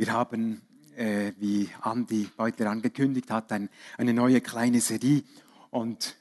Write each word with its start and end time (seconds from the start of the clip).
Wir 0.00 0.14
haben, 0.14 0.62
äh, 0.96 1.32
wie 1.40 1.68
Andi 1.82 2.26
Beutler 2.34 2.70
angekündigt 2.70 3.30
hat, 3.30 3.52
ein, 3.52 3.68
eine 3.98 4.14
neue 4.14 4.40
kleine 4.40 4.80
Serie 4.80 5.24
und 5.68 6.16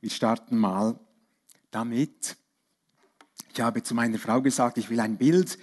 wir 0.00 0.10
starten 0.10 0.58
mal 0.58 0.98
damit. 1.70 2.36
Ich 3.54 3.60
habe 3.60 3.84
zu 3.84 3.94
meiner 3.94 4.18
Frau 4.18 4.42
gesagt, 4.42 4.78
ich 4.78 4.90
will 4.90 4.98
ein 4.98 5.16
Bild 5.16 5.58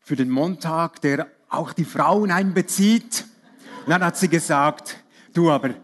für 0.00 0.16
den 0.16 0.28
Montag, 0.28 1.00
der 1.02 1.28
auch 1.48 1.72
die 1.72 1.84
Frauen 1.84 2.32
einbezieht. 2.32 3.26
Und 3.84 3.90
dann 3.90 4.02
hat 4.02 4.16
sie 4.16 4.26
gesagt, 4.26 5.04
du 5.32 5.52
aber, 5.52 5.76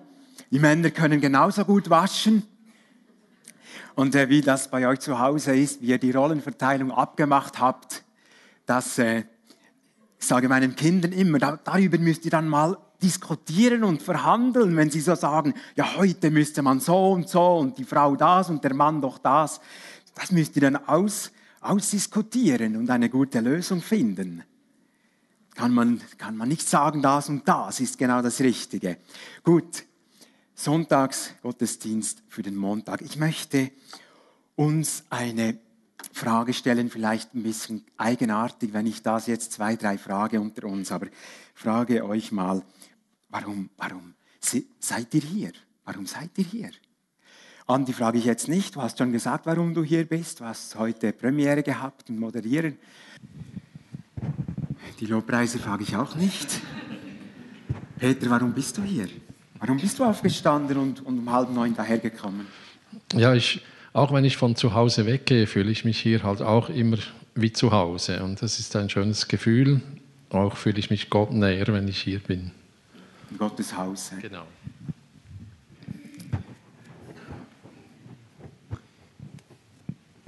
die 0.51 0.59
Männer 0.59 0.91
können 0.91 1.21
genauso 1.21 1.65
gut 1.65 1.91
waschen. 1.91 2.43
Und 3.95 4.17
äh, 4.17 4.29
wie 4.29 4.41
das 4.41 4.69
bei 4.69 4.89
euch 4.89 4.99
zu 4.99 5.21
Hause 5.21 5.55
ist, 5.55 5.81
wie 5.81 5.91
ihr 5.91 5.99
die 5.99 6.11
Rollenverteilung 6.11 6.91
abgemacht 6.91 7.61
habt, 7.61 8.03
dass 8.67 8.99
äh, 8.99 9.27
ich 10.19 10.27
sage 10.27 10.49
meinen 10.49 10.75
Kindern 10.75 11.13
immer, 11.13 11.39
da, 11.39 11.59
darüber 11.63 11.99
müsst 11.99 12.25
ihr 12.25 12.31
dann 12.31 12.49
mal 12.49 12.77
diskutieren 13.03 13.85
und 13.85 14.03
verhandeln, 14.03 14.77
wenn 14.77 14.91
sie 14.91 15.01
so 15.01 15.15
sagen, 15.15 15.55
ja, 15.75 15.97
heute 15.97 16.31
müsste 16.31 16.63
man 16.63 16.81
so 16.81 17.13
und 17.13 17.29
so 17.29 17.59
und 17.59 17.79
die 17.79 17.85
Frau 17.85 18.17
das 18.17 18.49
und 18.49 18.65
der 18.65 18.75
Mann 18.75 19.01
doch 19.01 19.19
das. 19.19 19.61
Das 20.15 20.33
müsst 20.33 20.57
ihr 20.57 20.63
dann 20.63 20.77
aus, 20.77 21.31
ausdiskutieren 21.61 22.77
und 22.77 22.89
eine 22.89 23.11
gute 23.11 23.41
Lösung 23.41 23.83
finden. 23.83 24.43
Kann 25.55 25.73
man, 25.73 26.01
kann 26.19 26.37
man 26.37 26.49
nicht 26.49 26.69
sagen, 26.69 27.03
das 27.03 27.29
und 27.29 27.47
das 27.47 27.81
ist 27.81 27.99
genau 27.99 28.23
das 28.23 28.41
Richtige. 28.41 28.99
Gut, 29.43 29.85
Sonntagsgottesdienst 30.55 32.23
für 32.29 32.43
den 32.43 32.57
Montag. 32.57 33.03
Ich 33.03 33.17
möchte 33.17 33.71
uns 34.55 35.05
eine 35.11 35.59
Frage 36.13 36.53
stellen, 36.53 36.91
vielleicht 36.91 37.35
ein 37.35 37.43
bisschen 37.43 37.85
eigenartig, 37.97 38.73
wenn 38.73 38.87
ich 38.87 39.03
das 39.03 39.27
jetzt 39.27 39.53
zwei, 39.53 39.77
drei 39.77 39.99
frage 39.99 40.41
unter 40.41 40.67
uns, 40.67 40.91
aber 40.93 41.09
frage 41.55 42.05
euch 42.05 42.33
mal, 42.33 42.63
warum, 43.29 43.71
warum 43.77 44.15
seid 44.41 45.15
ihr 45.15 45.21
hier? 45.21 45.53
Warum 45.85 46.07
seid 46.07 46.31
ihr 46.37 46.45
hier? 46.45 46.71
Andi 47.67 47.93
frage 47.93 48.19
ich 48.19 48.25
jetzt 48.25 48.49
nicht, 48.49 48.77
du 48.77 48.83
hast 48.83 48.99
schon 48.99 49.13
gesagt, 49.13 49.47
warum 49.47 49.75
du 49.75 49.83
hier 49.83 50.05
bist, 50.05 50.41
du 50.41 50.45
hast 50.45 50.77
heute 50.77 51.13
Premiere 51.13 51.63
gehabt 51.63 52.09
und 52.09 52.19
moderieren. 52.19 52.79
Die 55.01 55.07
Lobpreise 55.07 55.59
frage 55.59 55.83
ich 55.83 55.97
auch 55.97 56.15
nicht. 56.15 56.61
Peter, 57.99 58.31
warum 58.31 58.53
bist 58.53 58.79
du 58.79 58.83
hier? 58.83 59.09
Warum 59.59 59.79
bist 59.79 59.99
du 59.99 60.05
aufgestanden 60.05 60.77
und, 60.77 61.05
und 61.05 61.19
um 61.19 61.33
halb 61.33 61.51
neun 61.51 61.75
dahergekommen? 61.75 62.47
Ja, 63.15 63.35
ich 63.35 63.63
auch 63.97 64.13
wenn 64.13 64.25
ich 64.27 64.37
von 64.37 64.57
zu 64.57 64.75
Hause 64.75 65.07
weggehe, 65.07 65.47
fühle 65.47 65.71
ich 65.71 65.87
mich 65.87 65.99
hier 65.99 66.23
halt 66.23 66.43
auch 66.43 66.69
immer 66.69 66.99
wie 67.35 67.53
zu 67.53 67.73
Hause. 67.73 68.23
Und 68.23 68.43
das 68.43 68.59
ist 68.59 68.77
ein 68.77 68.91
schönes 68.91 69.27
Gefühl. 69.27 69.81
Auch 70.31 70.57
fühle 70.57 70.79
ich 70.79 70.91
mich 70.91 71.09
Gott 71.09 71.33
näher, 71.33 71.67
wenn 71.69 71.89
ich 71.89 72.03
hier 72.03 72.19
bin. 72.19 72.51
In 73.31 73.39
Gottes 73.39 73.75
Haus. 73.75 74.13
Genau. 74.21 74.47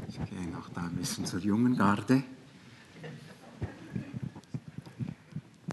Ich 0.08 0.16
gehe 0.16 0.48
noch 0.50 0.70
da 0.70 0.82
ein 0.82 0.96
bisschen 0.96 1.26
zur 1.26 1.40
jungen 1.40 1.76
Garde. 1.76 2.22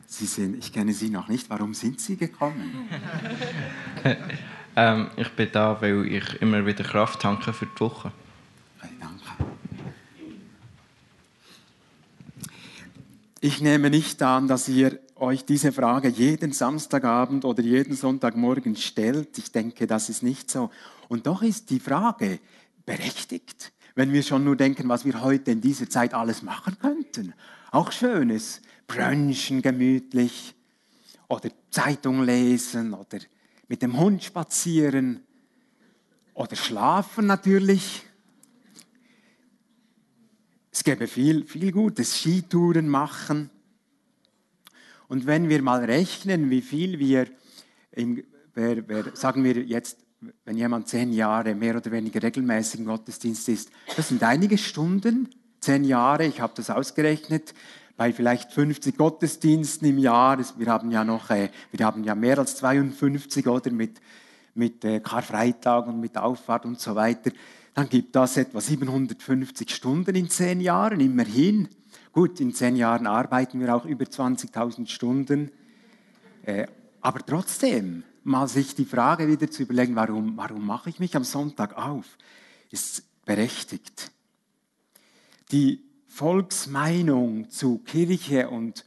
Sie 0.05 0.25
sind, 0.25 0.57
ich 0.57 0.73
kenne 0.73 0.93
Sie 0.93 1.09
noch 1.09 1.29
nicht. 1.29 1.49
Warum 1.49 1.73
sind 1.73 2.01
Sie 2.01 2.17
gekommen? 2.17 2.89
Ähm, 4.75 5.09
ich 5.15 5.29
bin 5.31 5.49
da, 5.51 5.81
weil 5.81 6.05
ich 6.05 6.41
immer 6.41 6.65
wieder 6.65 6.83
Kraft 6.83 7.21
tanke 7.21 7.53
für 7.53 7.65
die 7.65 7.79
Woche. 7.79 8.11
Danke. 8.81 9.51
Ich 13.39 13.61
nehme 13.61 13.89
nicht 13.89 14.21
an, 14.21 14.47
dass 14.47 14.67
ihr 14.67 14.99
euch 15.15 15.45
diese 15.45 15.71
Frage 15.71 16.09
jeden 16.09 16.51
Samstagabend 16.51 17.45
oder 17.45 17.61
jeden 17.61 17.95
Sonntagmorgen 17.95 18.75
stellt. 18.75 19.37
Ich 19.37 19.51
denke, 19.51 19.87
das 19.87 20.09
ist 20.09 20.23
nicht 20.23 20.51
so. 20.51 20.71
Und 21.07 21.27
doch 21.27 21.41
ist 21.41 21.69
die 21.69 21.79
Frage 21.79 22.39
berechtigt, 22.85 23.71
wenn 23.95 24.11
wir 24.11 24.23
schon 24.23 24.43
nur 24.43 24.57
denken, 24.57 24.89
was 24.89 25.05
wir 25.05 25.21
heute 25.21 25.51
in 25.51 25.61
dieser 25.61 25.89
Zeit 25.89 26.13
alles 26.13 26.41
machen 26.41 26.77
könnten. 26.79 27.33
Auch 27.71 27.91
Schönes, 27.91 28.61
brunchen 28.87 29.61
gemütlich 29.61 30.53
oder 31.29 31.49
Zeitung 31.71 32.23
lesen 32.23 32.93
oder 32.93 33.19
mit 33.67 33.81
dem 33.81 33.99
Hund 33.99 34.23
spazieren 34.23 35.21
oder 36.33 36.55
schlafen 36.55 37.25
natürlich. 37.25 38.03
Es 40.71 40.83
gäbe 40.83 41.07
viel, 41.07 41.45
viel 41.45 41.71
Gutes, 41.71 42.19
Skitouren 42.19 42.89
machen. 42.89 43.49
Und 45.07 45.25
wenn 45.25 45.49
wir 45.49 45.61
mal 45.61 45.83
rechnen, 45.85 46.49
wie 46.49 46.61
viel 46.61 46.99
wir, 46.99 47.27
im, 47.91 48.23
wer, 48.53 48.87
wer, 48.87 49.15
sagen 49.15 49.43
wir 49.43 49.63
jetzt, 49.63 49.99
wenn 50.43 50.57
jemand 50.57 50.87
zehn 50.87 51.13
Jahre 51.13 51.55
mehr 51.55 51.77
oder 51.77 51.91
weniger 51.91 52.21
regelmäßig 52.21 52.81
im 52.81 52.87
Gottesdienst 52.87 53.47
ist, 53.49 53.71
das 53.95 54.09
sind 54.09 54.23
einige 54.23 54.57
Stunden, 54.57 55.29
zehn 55.59 55.83
Jahre, 55.83 56.25
ich 56.25 56.41
habe 56.41 56.53
das 56.55 56.69
ausgerechnet, 56.69 57.53
bei 57.97 58.11
vielleicht 58.11 58.51
50 58.51 58.97
Gottesdiensten 58.97 59.87
im 59.87 59.97
Jahr. 59.97 60.37
Wir 60.57 60.67
haben 60.67 60.91
ja 60.91 61.03
noch, 61.03 61.29
äh, 61.29 61.49
wir 61.71 61.85
haben 61.85 62.03
ja 62.03 62.15
mehr 62.15 62.39
als 62.39 62.57
52 62.57 63.47
oder 63.47 63.71
mit, 63.71 64.01
mit 64.53 64.83
äh, 64.83 64.99
Karfreitag 64.99 65.87
und 65.87 65.99
mit 65.99 66.17
Auffahrt 66.17 66.65
und 66.65 66.79
so 66.79 66.95
weiter. 66.95 67.31
Dann 67.73 67.89
gibt 67.89 68.15
das 68.15 68.37
etwa 68.37 68.61
750 68.61 69.73
Stunden 69.73 70.15
in 70.15 70.29
zehn 70.29 70.61
Jahren, 70.61 70.99
immerhin. 70.99 71.69
Gut, 72.11 72.39
in 72.39 72.53
zehn 72.53 72.75
Jahren 72.75 73.07
arbeiten 73.07 73.59
wir 73.59 73.75
auch 73.75 73.85
über 73.85 74.05
20.000 74.05 74.87
Stunden. 74.87 75.51
Äh, 76.43 76.67
aber 77.01 77.19
trotzdem, 77.25 78.03
mal 78.23 78.47
sich 78.47 78.75
die 78.75 78.85
Frage 78.85 79.27
wieder 79.27 79.49
zu 79.51 79.63
überlegen, 79.63 79.95
warum, 79.95 80.35
warum 80.37 80.65
mache 80.65 80.89
ich 80.89 80.99
mich 80.99 81.15
am 81.15 81.23
Sonntag 81.23 81.77
auf, 81.77 82.17
ist 82.71 83.03
berechtigt. 83.25 84.11
Die 85.51 85.84
Volksmeinung 86.15 87.49
zu 87.49 87.79
Kirche 87.79 88.49
und 88.49 88.85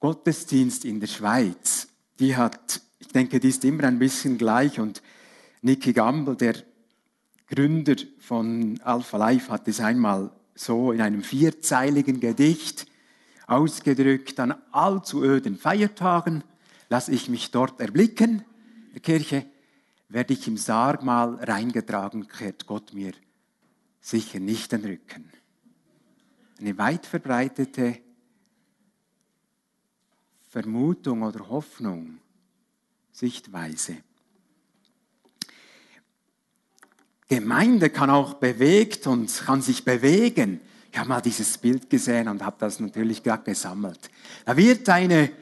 Gottesdienst 0.00 0.86
in 0.86 1.00
der 1.00 1.06
Schweiz, 1.06 1.88
die 2.18 2.34
hat, 2.34 2.80
ich 2.98 3.08
denke, 3.08 3.40
die 3.40 3.50
ist 3.50 3.62
immer 3.66 3.84
ein 3.84 3.98
bisschen 3.98 4.38
gleich. 4.38 4.80
Und 4.80 5.02
Nicky 5.60 5.92
Gamble, 5.92 6.34
der 6.34 6.54
Gründer 7.46 7.96
von 8.20 8.80
Alpha 8.84 9.18
Life, 9.18 9.52
hat 9.52 9.68
es 9.68 9.80
einmal 9.80 10.32
so 10.54 10.92
in 10.92 11.02
einem 11.02 11.22
vierzeiligen 11.22 12.20
Gedicht 12.20 12.86
ausgedrückt, 13.46 14.40
an 14.40 14.54
allzu 14.70 15.22
öden 15.22 15.58
Feiertagen 15.58 16.42
lasse 16.88 17.12
ich 17.12 17.28
mich 17.28 17.50
dort 17.50 17.80
erblicken, 17.80 18.46
in 18.86 18.92
der 18.94 19.02
Kirche, 19.02 19.44
werde 20.08 20.32
ich 20.32 20.48
im 20.48 20.56
Sarg 20.56 21.02
mal 21.02 21.34
reingetragen, 21.34 22.28
kehrt 22.28 22.66
Gott 22.66 22.94
mir 22.94 23.12
sicher 24.00 24.40
nicht 24.40 24.72
den 24.72 24.86
Rücken 24.86 25.30
eine 26.62 26.78
weit 26.78 27.06
verbreitete 27.06 27.98
Vermutung 30.48 31.22
oder 31.22 31.48
Hoffnung, 31.48 32.18
Sichtweise. 33.10 33.96
Gemeinde 37.28 37.90
kann 37.90 38.10
auch 38.10 38.34
bewegt 38.34 39.06
und 39.06 39.34
kann 39.44 39.60
sich 39.60 39.84
bewegen. 39.84 40.60
Ich 40.92 40.98
habe 40.98 41.08
mal 41.08 41.20
dieses 41.20 41.58
Bild 41.58 41.90
gesehen 41.90 42.28
und 42.28 42.44
habe 42.44 42.56
das 42.60 42.78
natürlich 42.78 43.22
gerade 43.22 43.42
gesammelt. 43.44 44.10
Da 44.44 44.56
wird 44.56 44.88
eine 44.88 45.32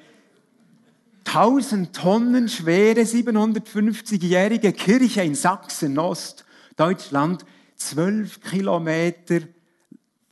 1000 1.27 1.95
Tonnen 1.95 2.49
schwere 2.49 3.01
750-jährige 3.01 4.73
Kirche 4.73 5.23
in 5.23 5.35
Sachsen, 5.35 5.99
Ost, 5.99 6.47
Deutschland, 6.77 7.45
12 7.77 8.41
Kilometer 8.41 9.41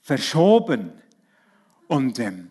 verschoben. 0.08 0.92
Und 1.86 2.18
ähm, 2.18 2.50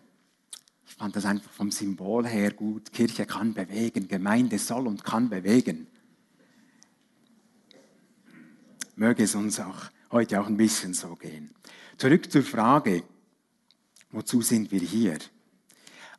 ich 0.86 0.94
fand 0.94 1.16
das 1.16 1.24
einfach 1.24 1.50
vom 1.50 1.72
Symbol 1.72 2.24
her 2.26 2.52
gut. 2.52 2.92
Kirche 2.92 3.26
kann 3.26 3.52
bewegen, 3.52 4.06
Gemeinde 4.06 4.60
soll 4.60 4.86
und 4.86 5.02
kann 5.02 5.28
bewegen. 5.28 5.88
Möge 8.94 9.24
es 9.24 9.34
uns 9.34 9.58
auch 9.58 9.90
heute 10.12 10.40
auch 10.40 10.46
ein 10.46 10.56
bisschen 10.56 10.94
so 10.94 11.16
gehen. 11.16 11.52
Zurück 11.96 12.30
zur 12.30 12.44
Frage, 12.44 13.02
wozu 14.12 14.40
sind 14.40 14.70
wir 14.70 14.80
hier? 14.80 15.18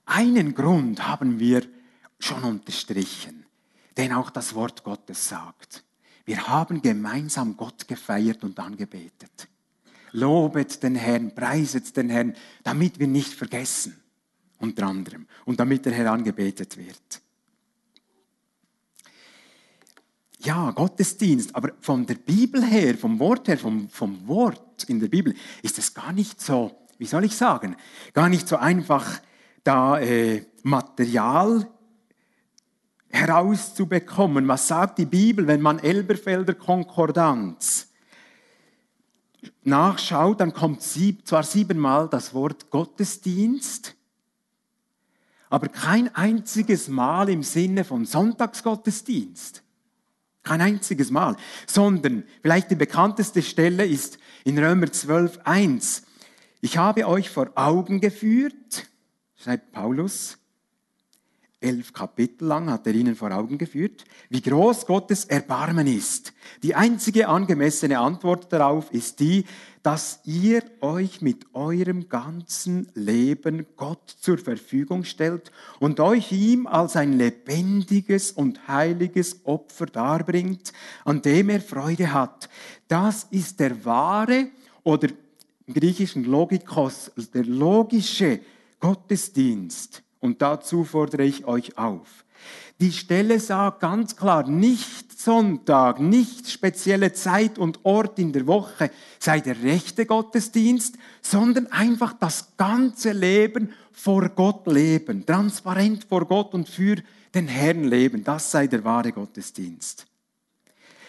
Einen 0.06 0.54
Grund 0.54 1.08
haben 1.08 1.40
wir 1.40 1.66
schon 2.20 2.44
unterstrichen, 2.44 3.46
den 3.96 4.12
auch 4.12 4.30
das 4.30 4.56
Wort 4.56 4.84
Gottes 4.84 5.30
sagt. 5.30 5.86
Wir 6.26 6.50
haben 6.50 6.82
gemeinsam 6.82 7.56
Gott 7.56 7.88
gefeiert 7.88 8.44
und 8.44 8.60
angebetet. 8.60 9.48
Lobet 10.12 10.82
den 10.84 10.96
Herrn, 10.96 11.34
preiset 11.34 11.96
den 11.96 12.10
Herrn, 12.10 12.36
damit 12.64 13.00
wir 13.00 13.08
nicht 13.08 13.34
vergessen, 13.34 14.00
unter 14.58 14.88
anderem, 14.88 15.28
und 15.46 15.60
damit 15.60 15.86
der 15.86 15.94
Herr 15.94 16.12
angebetet 16.12 16.78
wird. 16.78 17.22
Ja, 20.42 20.72
Gottesdienst, 20.72 21.54
aber 21.54 21.74
von 21.82 22.06
der 22.06 22.16
Bibel 22.16 22.64
her, 22.64 22.98
vom 22.98 23.20
Wort 23.20 23.50
her, 23.50 23.58
vom, 23.58 23.90
vom 23.90 24.26
Wort 24.28 24.86
in 24.86 25.00
der 25.00 25.10
Bibel, 25.10 25.36
ist 25.62 25.78
es 25.78 25.94
gar 25.94 26.14
nicht 26.14 26.40
so, 26.40 26.88
wie 26.98 27.06
soll 27.06 27.26
ich 27.26 27.36
sagen, 27.36 27.76
gar 28.14 28.30
nicht 28.30 28.48
so 28.48 28.56
einfach 28.56 29.20
da 29.66 30.00
äh, 30.00 30.46
Material 30.64 31.68
herauszubekommen. 33.10 34.48
Was 34.48 34.68
sagt 34.68 35.00
die 35.00 35.06
Bibel, 35.06 35.46
wenn 35.48 35.62
man 35.62 35.80
Elberfelder 35.80 36.54
Konkordanz 36.54 37.89
nachschaut, 39.64 40.42
dann 40.42 40.54
kommt 40.54 40.82
sieb, 40.82 41.28
zwar 41.28 41.44
siebenmal 41.44 42.10
das 42.10 42.34
Wort 42.34 42.70
Gottesdienst, 42.70 43.96
aber 45.50 45.68
kein 45.68 46.14
einziges 46.16 46.88
Mal 46.88 47.30
im 47.30 47.44
Sinne 47.44 47.84
von 47.84 48.06
Sonntagsgottesdienst. 48.06 49.64
Kein 50.44 50.62
einziges 50.62 51.12
Mal, 51.12 51.36
sondern 51.68 52.24
vielleicht 52.42 52.72
die 52.72 52.76
bekannteste 52.76 53.42
Stelle 53.42 53.86
ist 53.86 54.18
in 54.46 54.58
Römer 54.58 54.92
12, 54.92 55.40
1. 55.44 56.04
Ich 56.62 56.78
habe 56.78 57.08
euch 57.08 57.30
vor 57.30 57.52
Augen 57.56 58.00
geführt, 58.00 58.88
schreibt 59.36 59.72
Paulus, 59.72 60.39
elf 61.62 61.94
Kapitel 61.94 62.48
lang 62.48 62.70
hat 62.70 62.88
er 62.88 62.94
ihnen 62.94 63.16
vor 63.16 63.32
Augen 63.32 63.58
geführt, 63.58 64.06
wie 64.30 64.42
groß 64.42 64.86
Gottes 64.86 65.26
Erbarmen 65.26 65.88
ist. 65.88 66.34
Die 66.64 66.76
einzige 66.76 67.28
angemessene 67.28 68.00
Antwort 68.00 68.52
darauf 68.52 68.92
ist 68.92 69.20
die, 69.20 69.46
dass 69.84 70.20
ihr 70.26 70.64
euch 70.82 71.22
mit 71.22 71.54
eurem 71.54 72.10
ganzen 72.10 72.90
Leben 72.94 73.66
Gott 73.76 74.10
zur 74.20 74.38
Verfügung 74.38 75.04
stellt 75.04 75.52
und 75.80 76.00
euch 76.00 76.32
ihm 76.32 76.68
als 76.68 76.96
ein 76.96 77.14
lebendiges 77.14 78.32
und 78.32 78.68
heiliges 78.68 79.46
Opfer 79.46 79.86
darbringt, 79.86 80.74
an 81.06 81.22
dem 81.22 81.50
er 81.50 81.62
Freude 81.62 82.14
hat. 82.14 82.50
Das 82.88 83.26
ist 83.32 83.60
der 83.60 83.86
wahre 83.86 84.48
oder 84.84 85.10
im 85.68 85.74
griechischen 85.74 86.24
Logikos, 86.24 87.12
der 87.34 87.46
logische 87.46 88.40
Gottesdienst 88.80 90.04
und 90.20 90.42
dazu 90.42 90.84
fordere 90.84 91.24
ich 91.24 91.46
euch 91.46 91.78
auf. 91.78 92.26
Die 92.80 92.94
Stelle 92.94 93.40
sagt 93.40 93.82
ganz 93.82 94.16
klar, 94.16 94.48
nicht 94.48 95.20
Sonntag, 95.20 96.00
nicht 96.00 96.50
spezielle 96.50 97.12
Zeit 97.12 97.58
und 97.58 97.84
Ort 97.84 98.20
in 98.20 98.32
der 98.32 98.48
Woche 98.48 98.90
sei 99.20 99.42
der 99.42 99.62
rechte 99.64 100.06
Gottesdienst, 100.06 100.96
sondern 101.22 101.68
einfach 101.68 102.14
das 102.14 102.56
ganze 102.56 103.12
Leben 103.12 103.74
vor 103.92 104.30
Gott 104.30 104.66
leben, 104.68 105.26
transparent 105.26 106.06
vor 106.06 106.26
Gott 106.26 106.54
und 106.54 106.70
für 106.70 106.96
den 107.36 107.50
Herrn 107.50 107.84
leben. 107.84 108.24
Das 108.24 108.50
sei 108.50 108.68
der 108.68 108.86
wahre 108.86 109.12
Gottesdienst. 109.12 110.06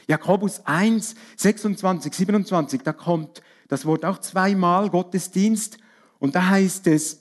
Jakobus 0.09 0.67
1, 0.67 1.15
26, 1.37 2.13
27, 2.13 2.83
da 2.83 2.93
kommt 2.93 3.43
das 3.69 3.87
Wort 3.87 4.05
auch 4.05 4.19
zweimal 4.19 4.91
Gottesdienst 4.91 5.79
und 6.19 6.35
da 6.35 6.49
heißt 6.49 6.89
es, 6.89 7.21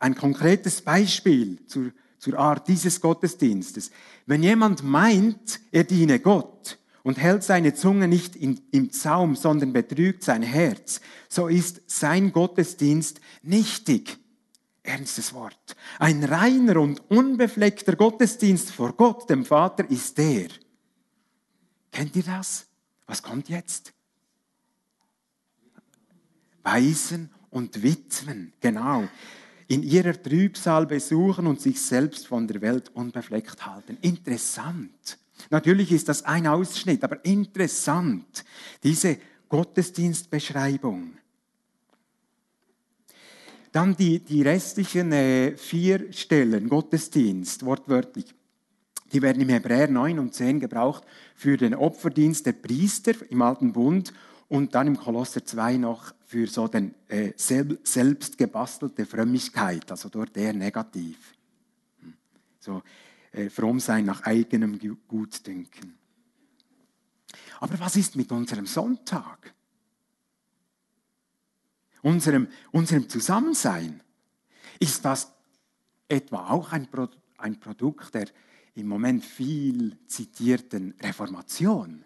ein 0.00 0.14
konkretes 0.14 0.82
Beispiel 0.82 1.64
zur, 1.66 1.92
zur 2.18 2.38
Art 2.38 2.68
dieses 2.68 3.00
Gottesdienstes. 3.00 3.90
Wenn 4.26 4.42
jemand 4.42 4.82
meint, 4.82 5.60
er 5.70 5.84
diene 5.84 6.20
Gott 6.20 6.78
und 7.02 7.18
hält 7.18 7.44
seine 7.44 7.74
Zunge 7.74 8.08
nicht 8.08 8.34
in, 8.34 8.60
im 8.72 8.90
Zaum, 8.90 9.36
sondern 9.36 9.72
betrügt 9.72 10.24
sein 10.24 10.42
Herz, 10.42 11.00
so 11.28 11.46
ist 11.48 11.82
sein 11.86 12.32
Gottesdienst 12.32 13.20
nichtig. 13.42 14.18
Ernstes 14.82 15.34
Wort. 15.34 15.76
Ein 15.98 16.22
reiner 16.22 16.80
und 16.80 17.10
unbefleckter 17.10 17.96
Gottesdienst 17.96 18.70
vor 18.70 18.92
Gott, 18.92 19.28
dem 19.28 19.44
Vater, 19.44 19.88
ist 19.90 20.16
der. 20.16 20.48
Kennt 21.90 22.14
ihr 22.14 22.22
das? 22.22 22.66
Was 23.06 23.22
kommt 23.22 23.48
jetzt? 23.48 23.92
Waisen 26.62 27.30
und 27.50 27.82
Witwen, 27.82 28.52
genau 28.60 29.08
in 29.68 29.82
ihrer 29.82 30.20
Trübsal 30.20 30.86
besuchen 30.86 31.46
und 31.46 31.60
sich 31.60 31.80
selbst 31.80 32.26
von 32.26 32.46
der 32.46 32.60
Welt 32.60 32.90
unbefleckt 32.94 33.66
halten. 33.66 33.98
Interessant. 34.00 35.18
Natürlich 35.50 35.92
ist 35.92 36.08
das 36.08 36.24
ein 36.24 36.46
Ausschnitt, 36.46 37.04
aber 37.04 37.24
interessant, 37.24 38.44
diese 38.82 39.18
Gottesdienstbeschreibung. 39.48 41.12
Dann 43.72 43.94
die, 43.94 44.20
die 44.20 44.42
restlichen 44.42 45.12
äh, 45.12 45.56
vier 45.56 46.10
Stellen, 46.12 46.68
Gottesdienst, 46.68 47.64
wortwörtlich, 47.64 48.34
die 49.12 49.22
werden 49.22 49.42
im 49.42 49.50
Hebräer 49.50 49.88
9 49.88 50.18
und 50.18 50.34
10 50.34 50.60
gebraucht 50.60 51.04
für 51.34 51.56
den 51.56 51.74
Opferdienst 51.74 52.46
der 52.46 52.52
Priester 52.52 53.12
im 53.28 53.42
Alten 53.42 53.72
Bund 53.72 54.12
und 54.48 54.74
dann 54.74 54.86
im 54.86 54.96
Kolosser 54.96 55.44
2 55.44 55.76
noch 55.76 56.12
für 56.26 56.48
so 56.48 56.66
den 56.66 56.94
äh, 57.08 57.32
selbst 57.36 58.36
Frömmigkeit, 59.06 59.90
also 59.90 60.08
dort 60.08 60.36
eher 60.36 60.52
negativ. 60.52 61.34
Hm. 62.00 62.14
So 62.58 62.82
äh, 63.32 63.48
fromm 63.48 63.78
sein 63.78 64.04
nach 64.04 64.22
eigenem 64.22 64.78
Gutdünken. 65.06 65.96
Aber 67.60 67.78
was 67.78 67.96
ist 67.96 68.16
mit 68.16 68.32
unserem 68.32 68.66
Sonntag? 68.66 69.54
Unserem, 72.02 72.48
unserem 72.72 73.08
Zusammensein? 73.08 74.02
Ist 74.78 75.04
das 75.04 75.32
etwa 76.08 76.50
auch 76.50 76.72
ein, 76.72 76.90
Pro 76.90 77.08
ein 77.38 77.58
Produkt 77.58 78.14
der 78.14 78.28
im 78.74 78.88
Moment 78.88 79.24
viel 79.24 79.96
zitierten 80.06 80.94
Reformation? 81.00 82.04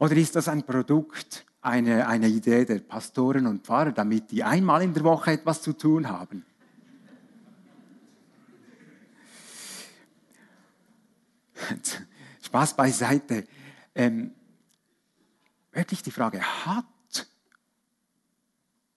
Oder 0.00 0.16
ist 0.16 0.36
das 0.36 0.48
ein 0.48 0.64
Produkt, 0.64 1.46
eine, 1.60 2.06
eine 2.06 2.28
Idee 2.28 2.64
der 2.64 2.78
Pastoren 2.80 3.46
und 3.46 3.64
Pfarrer, 3.64 3.92
damit 3.92 4.30
die 4.30 4.44
einmal 4.44 4.82
in 4.82 4.94
der 4.94 5.04
Woche 5.04 5.32
etwas 5.32 5.62
zu 5.62 5.72
tun 5.72 6.08
haben? 6.08 6.44
Spaß 12.42 12.76
beiseite. 12.76 13.46
Ähm, 13.94 14.32
wirklich 15.72 16.02
die 16.02 16.10
Frage, 16.10 16.40
hat, 16.40 16.86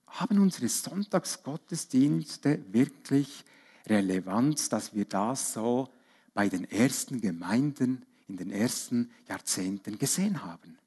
haben 0.07 0.39
unsere 0.39 0.69
Sonntagsgottesdienste 0.69 2.63
wirklich 2.71 3.43
Relevanz, 3.87 4.69
dass 4.69 4.93
wir 4.93 5.05
das 5.05 5.53
so 5.53 5.89
bei 6.33 6.47
den 6.49 6.69
ersten 6.69 7.19
Gemeinden 7.19 8.05
in 8.27 8.37
den 8.37 8.51
ersten 8.51 9.11
Jahrzehnten 9.27 9.97
gesehen 9.97 10.43
haben? 10.43 10.77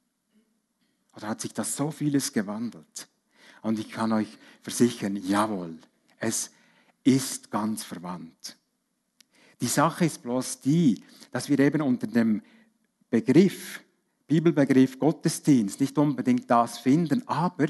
Oder 1.16 1.28
hat 1.28 1.40
sich 1.40 1.52
das 1.52 1.76
so 1.76 1.90
vieles 1.90 2.32
gewandelt? 2.32 3.08
Und 3.62 3.78
ich 3.78 3.90
kann 3.90 4.12
euch 4.12 4.28
versichern, 4.62 5.16
jawohl, 5.16 5.78
es 6.18 6.50
ist 7.02 7.50
ganz 7.50 7.84
verwandt. 7.84 8.56
Die 9.60 9.66
Sache 9.66 10.04
ist 10.04 10.22
bloß 10.22 10.60
die, 10.60 11.02
dass 11.30 11.48
wir 11.48 11.58
eben 11.58 11.80
unter 11.80 12.06
dem 12.06 12.42
Begriff, 13.08 13.80
Bibelbegriff 14.26 14.98
Gottesdienst 14.98 15.80
nicht 15.80 15.96
unbedingt 15.96 16.50
das 16.50 16.78
finden, 16.78 17.26
aber 17.28 17.66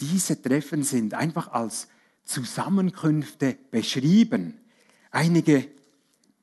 diese 0.00 0.40
Treffen 0.40 0.82
sind 0.82 1.14
einfach 1.14 1.48
als 1.48 1.88
Zusammenkünfte 2.24 3.56
beschrieben. 3.70 4.60
Einige 5.10 5.68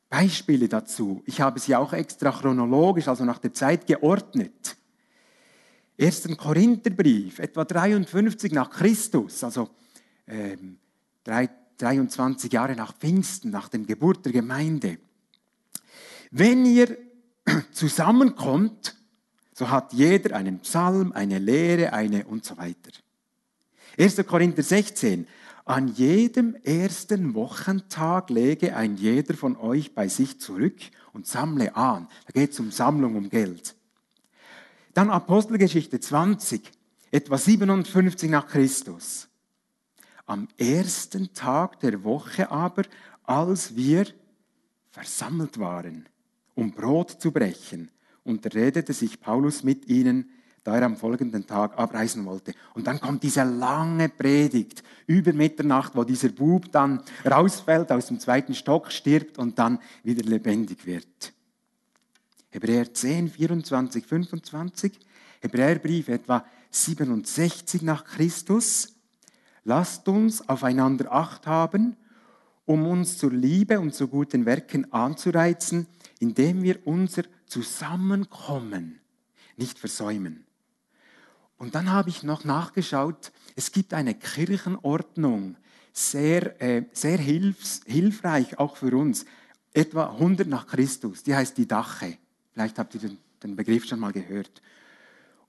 Beispiele 0.10 0.68
dazu. 0.68 1.24
Ich 1.26 1.42
habe 1.42 1.60
sie 1.60 1.76
auch 1.76 1.94
extra 1.94 2.32
chronologisch, 2.32 3.08
also 3.08 3.26
nach 3.26 3.40
der 3.40 3.54
Zeit 3.54 3.88
geordnet. 3.88 4.78
1. 6.02 6.36
Korintherbrief, 6.36 7.38
etwa 7.38 7.64
53 7.64 8.52
nach 8.54 8.72
Christus, 8.72 9.44
also 9.44 9.70
ähm, 10.26 10.80
23 11.24 12.52
Jahre 12.52 12.76
nach 12.76 12.98
Pfingsten, 12.98 13.52
nach 13.52 13.70
der 13.70 13.82
Geburt 13.82 14.26
der 14.26 14.32
Gemeinde. 14.34 14.98
Wenn 16.32 16.66
ihr 16.66 16.98
zusammenkommt, 17.72 18.96
so 19.54 19.70
hat 19.70 19.94
jeder 19.94 20.36
einen 20.36 20.60
Psalm, 20.62 21.12
eine 21.12 21.38
Lehre, 21.38 21.94
eine 21.94 22.26
und 22.26 22.46
so 22.46 22.58
weiter. 22.58 22.92
1. 24.00 24.26
Korinther 24.26 24.64
16, 24.64 25.28
an 25.66 25.88
jedem 25.90 26.56
ersten 26.56 27.36
Wochentag 27.36 28.32
lege 28.32 28.76
ein 28.76 28.98
jeder 28.98 29.36
von 29.36 29.56
euch 29.56 29.94
bei 29.94 30.08
sich 30.08 30.40
zurück 30.40 30.80
und 31.14 31.28
sammle 31.28 31.76
an. 31.76 32.08
Da 32.26 32.32
geht 32.34 32.54
es 32.54 32.60
um 32.60 32.72
Sammlung, 32.72 33.16
um 33.16 33.30
Geld. 33.30 33.76
Dann 34.94 35.10
Apostelgeschichte 35.10 36.00
20, 36.00 36.70
etwa 37.12 37.38
57 37.38 38.30
nach 38.30 38.48
Christus. 38.48 39.30
Am 40.26 40.48
ersten 40.58 41.34
Tag 41.34 41.80
der 41.80 42.04
Woche 42.04 42.52
aber, 42.52 42.84
als 43.24 43.76
wir 43.76 44.08
versammelt 44.90 45.60
waren, 45.60 46.08
um 46.56 46.72
Brot 46.72 47.12
zu 47.12 47.32
brechen, 47.32 47.90
unterredete 48.24 48.94
sich 48.94 49.20
Paulus 49.20 49.64
mit 49.64 49.88
ihnen, 49.88 50.30
da 50.64 50.76
er 50.76 50.84
am 50.84 50.98
folgenden 50.98 51.48
Tag 51.48 51.78
abreisen 51.78 52.26
wollte. 52.26 52.54
Und 52.76 52.86
dann 52.86 53.00
kommt 53.00 53.24
diese 53.24 53.44
lange 53.44 54.10
Predigt 54.10 54.84
über 55.08 55.34
Mitternacht, 55.34 55.96
wo 55.96 56.04
dieser 56.04 56.30
Bub 56.30 56.72
dann 56.72 57.02
rausfällt, 57.26 57.92
aus 57.92 58.08
dem 58.08 58.20
zweiten 58.20 58.54
Stock 58.54 58.92
stirbt 58.92 59.40
und 59.40 59.58
dann 59.58 59.80
wieder 60.04 60.24
lebendig 60.24 60.86
wird. 60.86 61.34
Hebräer 62.52 62.94
10, 62.94 63.30
24, 63.30 64.06
25, 64.06 65.00
Hebräerbrief 65.40 66.10
etwa 66.10 66.46
67 66.70 67.82
nach 67.82 68.04
Christus. 68.04 68.90
lasst 69.64 70.08
uns 70.08 70.48
aufeinander 70.50 71.12
acht 71.12 71.48
haben, 71.48 71.96
um 72.66 72.86
uns 72.88 73.18
zur 73.18 73.32
Liebe 73.32 73.80
und 73.80 73.94
zu 73.94 74.08
guten 74.08 74.46
Werken 74.46 74.92
anzureizen, 74.92 75.88
indem 76.20 76.62
wir 76.64 76.86
unser 76.86 77.24
Zusammenkommen 77.46 79.00
nicht 79.58 79.80
versäumen. 79.80 80.46
Und 81.58 81.76
dann 81.76 81.92
habe 81.92 82.10
ich 82.10 82.24
noch 82.24 82.44
nachgeschaut, 82.44 83.32
es 83.56 83.72
gibt 83.72 83.94
eine 83.94 84.16
Kirchenordnung, 84.16 85.58
sehr, 85.94 86.62
äh, 86.62 86.86
sehr 86.92 87.18
hilfs, 87.18 87.82
hilfreich 87.86 88.58
auch 88.60 88.78
für 88.78 88.96
uns, 88.98 89.26
etwa 89.74 90.12
100 90.12 90.48
nach 90.48 90.68
Christus, 90.68 91.24
die 91.24 91.36
heißt 91.36 91.58
die 91.58 91.68
Dache. 91.68 92.18
Vielleicht 92.54 92.78
habt 92.80 92.96
ihr 92.96 93.18
den, 93.42 93.56
Begriff 93.56 93.86
schon 93.86 94.00
mal 94.00 94.12
gehört. 94.12 94.62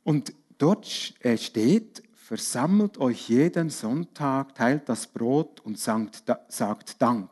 Und 0.04 0.32
dort 0.58 1.14
äh, 1.20 1.36
steht, 1.36 2.02
versammelt 2.14 2.98
euch 2.98 3.28
jeden 3.28 3.70
Sonntag, 3.70 4.54
teilt 4.54 4.88
das 4.88 5.06
Brot 5.06 5.60
und 5.60 5.78
sagt 5.78 7.02
Dank. 7.02 7.30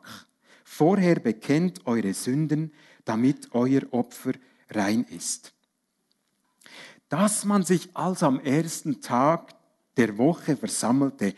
Vorher 0.63 1.15
bekennt 1.15 1.85
eure 1.85 2.13
Sünden, 2.13 2.71
damit 3.05 3.53
euer 3.53 3.81
Opfer 3.91 4.33
rein 4.69 5.03
ist. 5.05 5.53
Dass 7.09 7.43
man 7.43 7.63
sich 7.63 7.89
also 7.95 8.27
am 8.27 8.39
ersten 8.39 9.01
Tag 9.01 9.53
der 9.97 10.17
Woche 10.17 10.55
versammelte, 10.55 11.33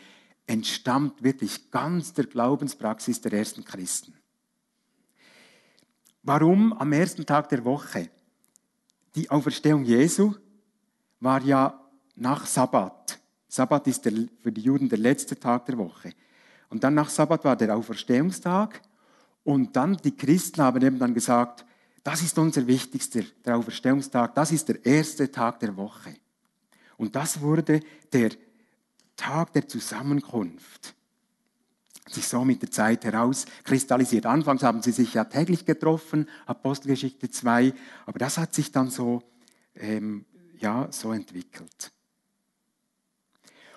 entstammt 0.46 1.22
wirklich 1.22 1.70
ganz 1.70 2.12
der 2.12 2.26
Glaubenspraxis 2.26 3.20
der 3.20 3.32
ersten 3.32 3.64
Christen. 3.64 4.14
Warum 6.22 6.72
am 6.72 6.92
ersten 6.92 7.26
Tag 7.26 7.48
der 7.48 7.64
Woche? 7.64 8.10
Die 9.14 9.30
Auferstehung 9.30 9.84
Jesu 9.84 10.34
war 11.20 11.42
ja 11.42 11.80
nach 12.16 12.46
Sabbat. 12.46 13.18
Sabbat 13.48 13.86
ist 13.86 14.04
der, 14.04 14.12
für 14.40 14.50
die 14.50 14.62
Juden 14.62 14.88
der 14.88 14.98
letzte 14.98 15.38
Tag 15.38 15.66
der 15.66 15.78
Woche. 15.78 16.12
Und 16.68 16.82
dann 16.82 16.94
nach 16.94 17.08
Sabbat 17.08 17.44
war 17.44 17.56
der 17.56 17.76
Auferstehungstag. 17.76 18.82
Und 19.44 19.76
dann 19.76 19.96
die 19.98 20.16
Christen 20.16 20.62
haben 20.62 20.82
eben 20.82 20.98
dann 20.98 21.14
gesagt, 21.14 21.64
das 22.02 22.22
ist 22.22 22.38
unser 22.38 22.66
wichtigster, 22.66 23.22
der 23.44 23.56
Auferstehungstag, 23.56 24.34
das 24.34 24.52
ist 24.52 24.68
der 24.68 24.84
erste 24.84 25.30
Tag 25.30 25.60
der 25.60 25.76
Woche. 25.76 26.14
Und 26.96 27.14
das 27.14 27.40
wurde 27.40 27.80
der 28.12 28.30
Tag 29.16 29.52
der 29.52 29.68
Zusammenkunft. 29.68 30.94
Sich 32.06 32.28
so 32.28 32.44
mit 32.44 32.60
der 32.60 32.70
Zeit 32.70 33.04
herauskristallisiert. 33.04 34.26
Anfangs 34.26 34.62
haben 34.62 34.82
sie 34.82 34.92
sich 34.92 35.14
ja 35.14 35.24
täglich 35.24 35.64
getroffen, 35.64 36.28
Apostelgeschichte 36.46 37.30
2, 37.30 37.72
aber 38.06 38.18
das 38.18 38.36
hat 38.36 38.54
sich 38.54 38.72
dann 38.72 38.90
so, 38.90 39.22
ähm, 39.74 40.26
ja, 40.58 40.88
so 40.90 41.12
entwickelt. 41.12 41.92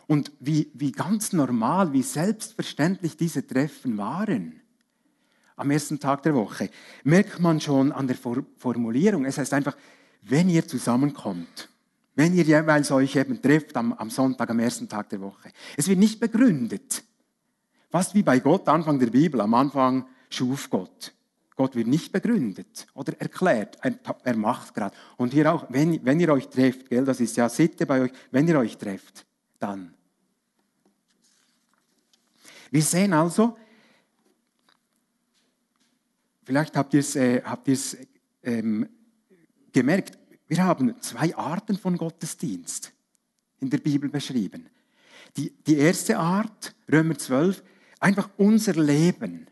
Und 0.07 0.31
wie, 0.39 0.71
wie 0.73 0.91
ganz 0.91 1.33
normal, 1.33 1.91
wie 1.93 2.01
selbstverständlich 2.01 3.17
diese 3.17 3.45
Treffen 3.45 3.97
waren, 3.97 4.61
am 5.57 5.71
ersten 5.71 5.99
Tag 5.99 6.23
der 6.23 6.35
Woche, 6.35 6.69
merkt 7.03 7.39
man 7.39 7.59
schon 7.59 7.91
an 7.91 8.07
der 8.07 8.15
Formulierung. 8.15 9.25
Es 9.25 9.37
heißt 9.37 9.53
einfach, 9.53 9.75
wenn 10.21 10.49
ihr 10.49 10.67
zusammenkommt, 10.67 11.69
wenn 12.15 12.33
ihr 12.33 12.43
jeweils 12.43 12.91
euch 12.91 13.15
eben 13.15 13.41
trefft 13.41 13.75
am, 13.75 13.93
am 13.93 14.09
Sonntag, 14.09 14.49
am 14.49 14.59
ersten 14.59 14.87
Tag 14.87 15.09
der 15.09 15.21
Woche. 15.21 15.51
Es 15.75 15.87
wird 15.87 15.99
nicht 15.99 16.19
begründet. 16.19 17.03
Fast 17.89 18.13
wie 18.15 18.23
bei 18.23 18.39
Gott, 18.39 18.67
Anfang 18.67 18.99
der 18.99 19.07
Bibel, 19.07 19.39
am 19.41 19.53
Anfang 19.53 20.05
schuf 20.29 20.69
Gott. 20.69 21.13
Gott 21.55 21.75
wird 21.75 21.87
nicht 21.87 22.11
begründet 22.11 22.85
oder 22.93 23.19
erklärt, 23.19 23.77
er, 23.81 23.95
er 24.23 24.37
macht 24.37 24.73
gerade. 24.73 24.95
Und 25.15 25.33
hier 25.33 25.51
auch, 25.51 25.65
wenn, 25.69 26.05
wenn 26.05 26.19
ihr 26.19 26.31
euch 26.31 26.47
trefft, 26.49 26.89
gell, 26.89 27.03
das 27.03 27.19
ist 27.19 27.35
ja 27.37 27.49
Sitte 27.49 27.85
bei 27.85 28.01
euch, 28.01 28.11
wenn 28.31 28.47
ihr 28.47 28.59
euch 28.59 28.77
trefft, 28.77 29.25
dann. 29.59 29.93
Wir 32.69 32.81
sehen 32.83 33.13
also, 33.13 33.57
Vielleicht 36.47 36.77
habt 36.77 36.93
ihr 36.93 37.01
es 37.01 37.13
äh, 37.17 37.41
ähm, 38.41 38.87
gemerkt, 39.73 40.17
wir 40.47 40.63
haben 40.63 40.95
zwei 41.01 41.35
Arten 41.35 41.77
von 41.77 41.97
Gottesdienst 41.97 42.93
in 43.59 43.69
der 43.69 43.79
Bibel 43.79 44.07
beschrieben. 44.07 44.69
Die, 45.35 45.51
die 45.51 45.75
erste 45.75 46.17
Art, 46.17 46.73
Römer 46.89 47.17
12, 47.17 47.61
einfach 47.99 48.29
unser 48.37 48.73
Leben 48.73 49.47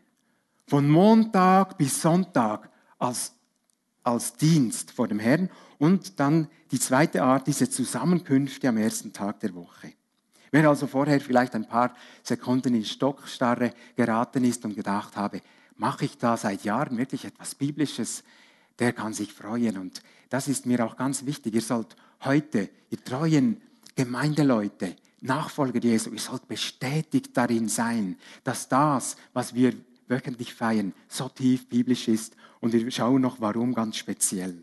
von 0.66 0.88
Montag 0.88 1.78
bis 1.78 2.00
Sonntag 2.00 2.70
als, 2.98 3.32
als 4.02 4.34
Dienst 4.34 4.90
vor 4.90 5.08
dem 5.08 5.18
Herrn 5.18 5.50
und 5.78 6.18
dann 6.18 6.48
die 6.70 6.80
zweite 6.80 7.22
Art, 7.22 7.46
diese 7.46 7.70
Zusammenkünfte 7.70 8.68
am 8.68 8.76
ersten 8.76 9.12
Tag 9.12 9.40
der 9.40 9.54
Woche. 9.54 9.92
Wer 10.50 10.68
also 10.68 10.86
vorher 10.86 11.20
vielleicht 11.20 11.54
ein 11.54 11.68
paar 11.68 11.94
Sekunden 12.22 12.74
in 12.74 12.84
Stockstarre 12.84 13.72
geraten 13.94 14.44
ist 14.44 14.64
und 14.64 14.74
gedacht 14.74 15.16
habe, 15.16 15.40
mache 15.76 16.06
ich 16.06 16.18
da 16.18 16.36
seit 16.36 16.64
Jahren 16.64 16.96
wirklich 16.96 17.24
etwas 17.24 17.54
Biblisches, 17.54 18.24
der 18.78 18.92
kann 18.92 19.12
sich 19.12 19.32
freuen. 19.32 19.78
Und 19.78 20.02
das 20.28 20.48
ist 20.48 20.66
mir 20.66 20.84
auch 20.84 20.96
ganz 20.96 21.26
wichtig. 21.26 21.54
Ihr 21.54 21.62
sollt 21.62 21.96
heute, 22.24 22.70
ihr 22.90 23.04
treuen 23.04 23.60
Gemeindeleute, 23.94 24.96
Nachfolger 25.20 25.80
Jesu, 25.80 26.10
ihr 26.10 26.18
sollt 26.18 26.46
bestätigt 26.46 27.36
darin 27.36 27.68
sein, 27.68 28.18
dass 28.44 28.68
das, 28.68 29.16
was 29.32 29.54
wir 29.54 29.74
wöchentlich 30.08 30.54
feiern, 30.54 30.92
so 31.08 31.28
tief 31.28 31.68
biblisch 31.68 32.08
ist. 32.08 32.36
Und 32.60 32.72
wir 32.72 32.90
schauen 32.90 33.22
noch, 33.22 33.40
warum 33.40 33.74
ganz 33.74 33.96
speziell. 33.96 34.62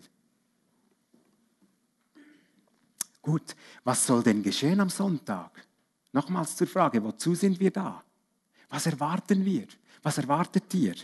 Gut, 3.22 3.56
was 3.84 4.06
soll 4.06 4.22
denn 4.22 4.44
geschehen 4.44 4.80
am 4.80 4.90
Sonntag? 4.90 5.66
Nochmals 6.12 6.56
zur 6.56 6.68
Frage, 6.68 7.04
wozu 7.04 7.34
sind 7.34 7.60
wir 7.60 7.72
da? 7.72 8.04
Was 8.70 8.86
erwarten 8.86 9.46
wir? 9.46 9.66
Was 10.02 10.18
erwartet 10.18 10.74
ihr? 10.74 10.96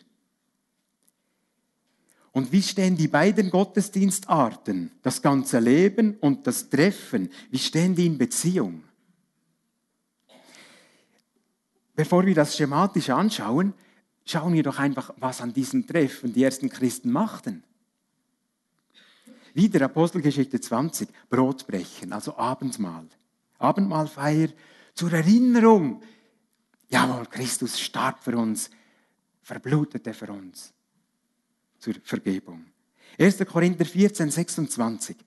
Und 2.31 2.51
wie 2.51 2.61
stehen 2.61 2.95
die 2.95 3.07
beiden 3.07 3.49
Gottesdienstarten, 3.49 4.91
das 5.01 5.21
ganze 5.21 5.59
Leben 5.59 6.17
und 6.19 6.45
das 6.45 6.69
Treffen, 6.69 7.29
wie 7.49 7.57
stehen 7.57 7.95
die 7.95 8.05
in 8.05 8.17
Beziehung? 8.17 8.83
Bevor 11.99 12.25
wir 12.25 12.33
das 12.33 12.55
schematisch 12.55 13.09
anschauen, 13.09 13.73
schauen 14.23 14.53
wir 14.53 14.63
doch 14.63 14.79
einfach, 14.79 15.13
was 15.17 15.41
an 15.41 15.51
diesen 15.51 15.85
Treffen 15.85 16.31
die 16.31 16.43
ersten 16.43 16.69
Christen 16.69 17.11
machten. 17.11 17.61
Wieder 19.53 19.83
Apostelgeschichte 19.83 20.61
20, 20.61 21.09
Brotbrechen, 21.29 22.13
also 22.13 22.37
Abendmahl. 22.37 23.05
Abendmahlfeier 23.57 24.47
zur 24.93 25.11
Erinnerung. 25.11 26.01
Jawohl, 26.87 27.25
Christus 27.25 27.77
starb 27.77 28.23
für 28.23 28.37
uns, 28.37 28.69
verblutete 29.41 30.13
für 30.13 30.31
uns 30.31 30.71
zur 31.79 31.95
Vergebung. 32.01 32.67
1. 33.19 33.39
Korinther 33.39 33.83
14, 33.83 34.31
26. 34.31 35.17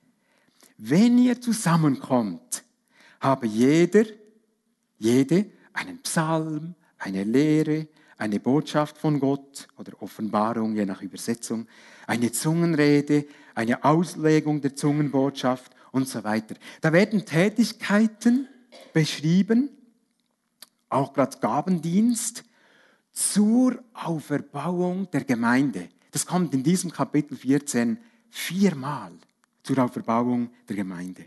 Wenn 0.79 1.19
ihr 1.19 1.39
zusammenkommt, 1.39 2.65
habe 3.21 3.47
jeder, 3.47 4.07
jede 4.97 5.51
einen 5.73 5.99
Psalm, 6.03 6.75
eine 6.99 7.25
Lehre, 7.25 7.89
eine 8.19 8.39
Botschaft 8.39 8.99
von 8.99 9.19
Gott 9.19 9.67
oder 9.77 10.01
Offenbarung, 10.01 10.77
je 10.77 10.87
nach 10.87 11.03
Übersetzung, 11.03 11.67
eine 12.07 12.31
Zungenrede, 12.31 13.27
eine 13.55 13.83
Auslegung 13.85 14.61
der 14.61 14.77
Zungenbotschaft 14.77 15.73
und 15.91 16.09
so 16.09 16.23
weiter. 16.25 16.55
Da 16.81 16.93
werden 16.93 17.25
Tätigkeiten 17.25 18.49
beschrieben, 18.93 19.71
auch 20.89 21.13
gerade 21.13 21.39
Gabendienst, 21.39 22.45
zur 23.13 23.83
Auferbauung 23.93 25.11
der 25.11 25.25
Gemeinde. 25.25 25.89
Das 26.11 26.25
kommt 26.27 26.55
in 26.55 26.63
diesem 26.63 26.91
Kapitel 26.91 27.37
14 27.37 27.99
viermal 28.31 29.13
zur 29.63 29.79
Auferbauung 29.79 30.51
der 30.69 30.77
Gemeinde. 30.77 31.27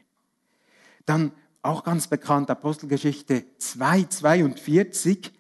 Dann 1.06 1.32
auch 1.66 1.84
ganz 1.84 2.08
bekannt 2.08 2.50
Apostelgeschichte 2.50 3.46
2, 3.58 4.04
42. 4.04 5.32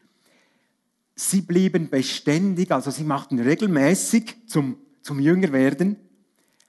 Sie 1.16 1.42
blieben 1.42 1.90
beständig, 1.90 2.72
also 2.72 2.92
sie 2.92 3.04
machten 3.04 3.40
regelmäßig 3.40 4.36
zum, 4.48 4.78
zum 5.02 5.20
Jüngerwerden 5.20 5.98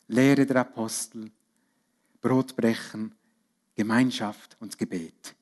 Lehre 0.09 0.47
der 0.47 0.57
Apostel, 0.57 1.31
Brotbrechen, 2.21 3.13
Gemeinschaft 3.75 4.57
und 4.61 4.79
Gebet. 4.79 5.35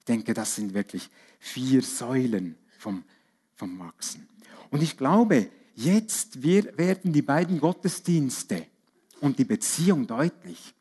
Ich 0.00 0.04
denke, 0.06 0.34
das 0.34 0.56
sind 0.56 0.74
wirklich 0.74 1.08
vier 1.38 1.82
Säulen 1.82 2.56
vom 2.78 3.04
vom 3.56 3.78
Wachsen. 3.78 4.28
Und 4.70 4.82
ich 4.82 4.96
glaube, 4.96 5.50
jetzt 5.74 6.42
werden 6.42 7.12
die 7.12 7.22
beiden 7.22 7.58
Gottesdienste 7.58 8.66
und 9.20 9.38
die 9.38 9.44
Beziehung 9.44 10.06
deutlich. 10.06 10.74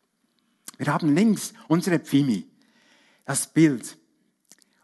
Wir 0.77 0.93
haben 0.93 1.13
links 1.15 1.53
unsere 1.67 1.99
Pfimi, 1.99 2.47
das 3.23 3.47
Bild 3.47 3.97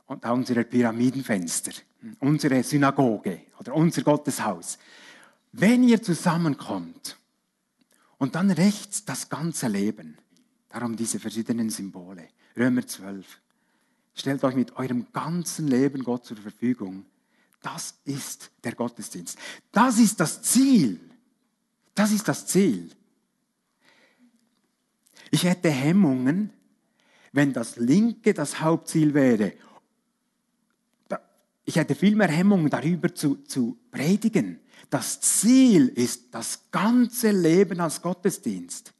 und 0.05 0.25
unsere 0.25 0.63
Pyramidenfenster, 0.63 1.71
unsere 2.19 2.63
Synagoge 2.63 3.47
oder 3.59 3.73
unser 3.75 4.01
Gotteshaus. 4.01 4.77
Wenn 5.51 5.83
ihr 5.83 6.01
zusammenkommt 6.01 7.17
und 8.17 8.35
dann 8.35 8.51
rechts 8.51 9.03
das 9.05 9.29
ganze 9.29 9.67
Leben, 9.67 10.17
darum 10.69 10.95
diese 10.95 11.19
verschiedenen 11.19 11.69
Symbole, 11.69 12.29
Römer 12.57 12.85
12, 12.85 13.25
stellt 14.13 14.43
euch 14.43 14.55
mit 14.55 14.75
eurem 14.75 15.07
ganzen 15.11 15.67
Leben 15.67 16.03
Gott 16.03 16.25
zur 16.25 16.37
Verfügung. 16.37 17.05
Das 17.61 17.95
ist 18.05 18.51
der 18.63 18.73
Gottesdienst. 18.73 19.37
Das 19.71 19.99
ist 19.99 20.19
das 20.19 20.41
Ziel. 20.41 20.99
Das 21.93 22.11
ist 22.11 22.27
das 22.27 22.47
Ziel. 22.47 22.89
Ich 25.31 25.45
hätte 25.45 25.69
Hemmungen, 25.69 26.51
wenn 27.31 27.53
das 27.53 27.77
Linke 27.77 28.33
das 28.33 28.59
Hauptziel 28.59 29.13
wäre. 29.13 29.53
Ich 31.63 31.77
hätte 31.77 31.95
viel 31.95 32.15
mehr 32.15 32.27
Hemmungen, 32.27 32.69
darüber 32.69 33.15
zu, 33.15 33.35
zu 33.43 33.77
predigen. 33.91 34.59
Das 34.89 35.21
Ziel 35.21 35.87
ist 35.87 36.33
das 36.33 36.69
ganze 36.69 37.31
Leben 37.31 37.79
als 37.79 38.01
Gottesdienst. 38.01 38.93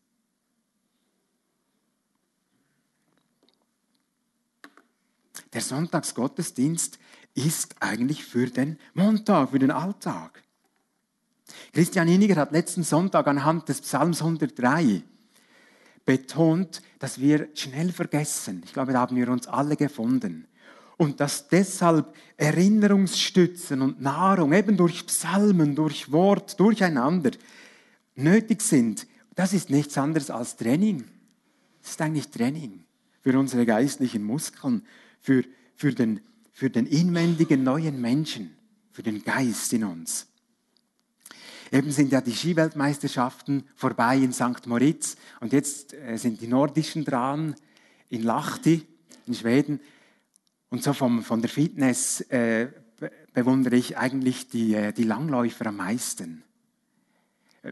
Der 5.53 5.61
Sonntagsgottesdienst 5.61 6.97
ist 7.33 7.75
eigentlich 7.81 8.23
für 8.23 8.47
den 8.47 8.79
Montag, 8.93 9.49
für 9.49 9.59
den 9.59 9.71
Alltag. 9.71 10.41
Christian 11.73 12.07
Iniger 12.07 12.37
hat 12.37 12.53
letzten 12.53 12.83
Sonntag 12.83 13.27
anhand 13.27 13.67
des 13.67 13.81
Psalms 13.81 14.21
103 14.21 15.03
betont, 16.05 16.81
dass 16.99 17.19
wir 17.19 17.49
schnell 17.53 17.91
vergessen. 17.91 18.61
Ich 18.65 18.73
glaube, 18.73 18.93
da 18.93 19.01
haben 19.01 19.15
wir 19.15 19.29
uns 19.29 19.47
alle 19.47 19.75
gefunden. 19.75 20.47
Und 20.97 21.19
dass 21.19 21.47
deshalb 21.47 22.13
Erinnerungsstützen 22.37 23.81
und 23.81 24.01
Nahrung 24.01 24.53
eben 24.53 24.77
durch 24.77 25.05
Psalmen, 25.07 25.75
durch 25.75 26.11
Wort, 26.11 26.59
durcheinander 26.59 27.31
nötig 28.15 28.61
sind. 28.61 29.07
Das 29.35 29.53
ist 29.53 29.69
nichts 29.69 29.97
anderes 29.97 30.29
als 30.29 30.57
Training. 30.57 31.05
Das 31.81 31.91
ist 31.91 32.01
eigentlich 32.01 32.29
Training 32.29 32.83
für 33.21 33.37
unsere 33.37 33.65
geistlichen 33.65 34.23
Muskeln, 34.23 34.83
für, 35.19 35.43
für, 35.75 35.93
den, 35.93 36.21
für 36.51 36.69
den 36.69 36.85
inwendigen 36.85 37.63
neuen 37.63 38.01
Menschen, 38.01 38.55
für 38.91 39.03
den 39.03 39.23
Geist 39.23 39.73
in 39.73 39.83
uns. 39.83 40.27
Eben 41.71 41.91
sind 41.91 42.11
ja 42.11 42.19
die 42.19 42.35
Skiweltmeisterschaften 42.35 43.63
vorbei 43.75 44.17
in 44.17 44.33
St. 44.33 44.67
Moritz 44.67 45.15
und 45.39 45.53
jetzt 45.53 45.93
äh, 45.93 46.17
sind 46.17 46.41
die 46.41 46.47
nordischen 46.47 47.05
dran 47.05 47.55
in 48.09 48.23
Lahti 48.23 48.85
in 49.25 49.33
Schweden. 49.33 49.79
Und 50.69 50.83
so 50.83 50.91
vom, 50.91 51.23
von 51.23 51.41
der 51.41 51.49
Fitness 51.49 52.21
äh, 52.29 52.67
bewundere 53.33 53.77
ich 53.77 53.97
eigentlich 53.97 54.49
die, 54.49 54.73
äh, 54.73 54.91
die 54.91 55.03
Langläufer 55.03 55.67
am 55.67 55.77
meisten. 55.77 56.43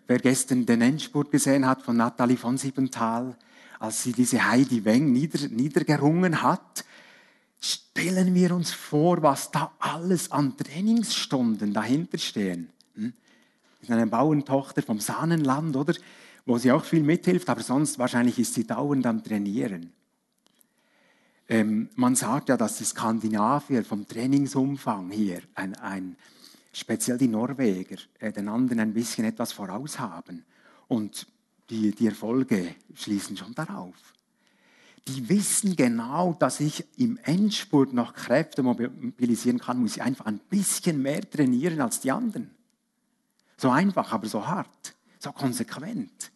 Wer 0.08 0.20
gestern 0.20 0.65
den 0.65 0.82
Endspurt 0.82 1.32
gesehen 1.32 1.65
hat 1.65 1.82
von 1.82 1.98
Nathalie 1.98 2.38
von 2.38 2.58
Siebenthal, 2.58 3.36
als 3.79 4.03
sie 4.03 4.13
diese 4.13 4.50
Heidi 4.50 4.86
Weng 4.86 5.12
nieder, 5.12 5.48
niedergerungen 5.50 6.41
hat, 6.41 6.86
stellen 7.60 8.34
wir 8.34 8.56
uns 8.56 8.72
vor, 8.72 9.22
was 9.24 9.51
da 9.51 9.74
alles 9.79 10.32
an 10.32 10.56
Trainingsstunden 10.56 11.74
dahinter 11.74 12.18
stehen. 12.18 12.70
Ist 13.81 13.91
eine 13.91 14.07
Bauerntochter 14.07 14.81
vom 14.81 15.00
Sahnenland, 15.00 15.75
oder? 15.75 15.93
Wo 16.45 16.57
sie 16.57 16.71
auch 16.71 16.83
viel 16.83 17.03
mithilft, 17.03 17.50
aber 17.50 17.62
sonst 17.62 18.00
wahrscheinlich 18.00 18.39
ist 18.39 18.53
sie 18.53 18.65
dauernd 18.65 19.05
am 19.05 19.24
Trainieren. 19.24 19.93
Ähm, 21.48 21.89
man 21.95 22.15
sagt 22.15 22.50
ja, 22.50 22.57
dass 22.57 22.77
die 22.77 22.83
Skandinavier 22.83 23.83
vom 23.83 24.07
Trainingsumfang 24.07 25.09
hier, 25.09 25.41
ein, 25.55 25.75
ein, 25.77 26.15
speziell 26.71 27.17
die 27.17 27.27
Norweger, 27.27 27.98
äh, 28.19 28.31
den 28.31 28.48
anderen 28.48 28.79
ein 28.81 28.93
bisschen 28.93 29.25
etwas 29.25 29.51
voraus 29.51 30.00
haben. 30.00 30.45
Und 30.88 31.27
die, 31.69 31.91
die 31.91 32.07
Erfolge 32.07 32.75
schließen 32.93 33.36
schon 33.36 33.55
darauf. 33.55 33.95
Die 35.07 35.27
wissen 35.27 35.75
genau, 35.75 36.33
dass 36.33 36.59
ich 36.59 36.86
im 36.98 37.17
Endspurt 37.24 37.93
noch 37.93 38.13
Kräfte 38.13 38.62
mobilisieren 38.62 39.59
kann, 39.59 39.79
muss 39.79 39.95
ich 39.95 40.03
einfach 40.03 40.25
ein 40.25 40.39
bisschen 40.50 41.01
mehr 41.01 41.27
trainieren 41.27 41.81
als 41.81 42.00
die 42.00 42.12
anderen. 42.12 42.51
So 43.59 43.69
einfach, 43.69 44.13
aber 44.13 44.25
so 44.25 44.47
hart, 44.47 44.95
so 45.19 45.33
konsequent. 45.33 46.31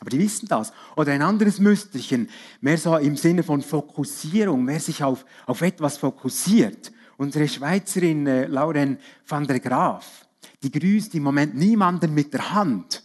Aber 0.00 0.08
die 0.08 0.18
wissen 0.18 0.48
das. 0.48 0.72
Oder 0.96 1.12
ein 1.12 1.20
anderes 1.20 1.58
Müsterchen, 1.60 2.30
mehr 2.62 2.78
so 2.78 2.96
im 2.96 3.18
Sinne 3.18 3.42
von 3.42 3.60
Fokussierung, 3.60 4.64
mehr 4.64 4.80
sich 4.80 5.04
auf, 5.04 5.26
auf 5.44 5.60
etwas 5.60 5.98
fokussiert. 5.98 6.90
Unsere 7.18 7.46
Schweizerin 7.46 8.26
äh, 8.26 8.46
Lauren 8.46 8.98
van 9.26 9.46
der 9.46 9.60
Graaf, 9.60 10.26
die 10.62 10.70
grüßt 10.70 11.14
im 11.14 11.22
Moment 11.22 11.54
niemanden 11.54 12.14
mit 12.14 12.32
der 12.32 12.50
Hand, 12.50 13.02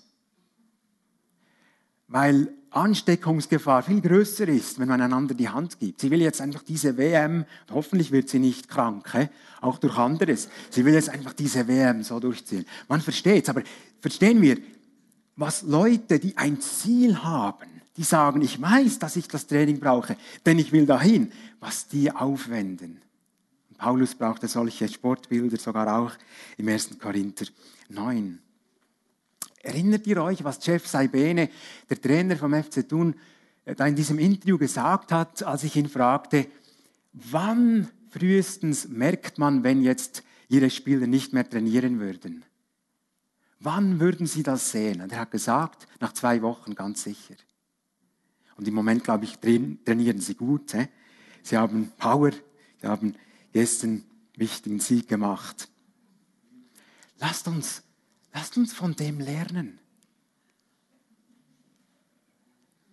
weil 2.08 2.54
Ansteckungsgefahr 2.72 3.84
viel 3.84 4.00
größer 4.00 4.48
ist, 4.48 4.80
wenn 4.80 4.88
man 4.88 5.02
einander 5.02 5.34
die 5.34 5.50
Hand 5.50 5.78
gibt. 5.78 6.00
Sie 6.00 6.10
will 6.10 6.22
jetzt 6.22 6.40
einfach 6.40 6.64
diese 6.64 6.98
WM, 6.98 7.46
hoffentlich 7.70 8.12
wird 8.12 8.30
sie 8.30 8.40
nicht 8.40 8.70
krank, 8.70 9.12
he? 9.14 9.28
auch 9.60 9.78
durch 9.78 9.98
anderes. 9.98 10.48
Sie 10.70 10.86
will 10.86 10.94
jetzt 10.94 11.10
einfach 11.10 11.34
diese 11.34 11.68
WM 11.68 12.04
so 12.04 12.20
durchziehen. 12.20 12.66
Man 12.88 13.02
versteht 13.02 13.44
es, 13.44 13.50
aber 13.50 13.62
verstehen 14.00 14.42
wir, 14.42 14.58
was 15.36 15.64
Leute, 15.64 16.18
die 16.18 16.38
ein 16.38 16.62
Ziel 16.62 17.22
haben, 17.22 17.68
die 17.98 18.04
sagen, 18.04 18.42
ich 18.42 18.62
weiß, 18.62 19.00
dass 19.00 19.18
ich 19.18 19.28
das 19.28 19.48
Training 19.48 19.80
brauche, 19.80 20.16
denn 20.46 20.58
ich 20.58 20.72
will 20.72 20.86
dahin, 20.86 21.32
was 21.60 21.88
die 21.88 22.10
aufwenden. 22.10 23.02
Paulus 23.78 24.16
brauchte 24.16 24.48
solche 24.48 24.88
Sportbilder 24.88 25.58
sogar 25.58 26.00
auch 26.00 26.12
im 26.58 26.68
1. 26.70 27.00
Korinther 27.00 27.48
9. 27.90 28.40
Erinnert 29.64 30.08
ihr 30.08 30.22
euch, 30.22 30.44
was 30.44 30.66
Jeff 30.66 30.88
Saibene, 30.88 31.50
der 31.90 32.02
Trainer 32.02 32.36
vom 32.36 32.54
FC 32.54 32.88
Thun, 32.88 33.16
äh, 33.66 33.76
da 33.76 33.86
in 33.86 33.96
diesem 33.96 34.18
Interview 34.20 34.58
gesagt 34.58 35.12
hat, 35.12 35.44
als 35.44 35.64
ich 35.64 35.76
ihn 35.76 35.90
fragte, 35.90 36.48
wann 37.14 37.90
frühestens 38.10 38.88
merkt 38.88 39.38
man, 39.38 39.64
wenn 39.64 39.82
jetzt 39.82 40.24
ihre 40.50 40.70
Spieler 40.70 41.08
nicht 41.08 41.34
mehr 41.34 41.48
trainieren 41.48 42.00
würden? 42.00 42.44
Wann 43.60 44.00
würden 44.00 44.26
sie 44.26 44.42
das 44.42 44.72
sehen? 44.72 45.02
Und 45.02 45.12
er 45.12 45.20
hat 45.20 45.32
gesagt, 45.32 45.88
nach 46.00 46.14
zwei 46.14 46.42
Wochen 46.42 46.74
ganz 46.74 47.04
sicher. 47.04 47.36
Und 48.58 48.68
im 48.68 48.74
Moment, 48.74 49.04
glaube 49.04 49.26
ich, 49.26 49.38
trainieren 49.38 50.20
sie 50.20 50.36
gut. 50.36 50.76
Sie 51.44 51.58
haben 51.58 51.92
Power, 51.98 52.32
sie 52.82 52.88
haben 52.88 53.16
gestern 53.54 53.90
einen 53.90 54.06
wichtigen 54.36 54.80
Sieg 54.80 55.08
gemacht. 55.08 55.70
Lasst 57.20 57.48
uns 57.48 57.84
Lasst 58.34 58.58
uns 58.58 58.74
von 58.74 58.96
dem 58.96 59.20
lernen. 59.20 59.80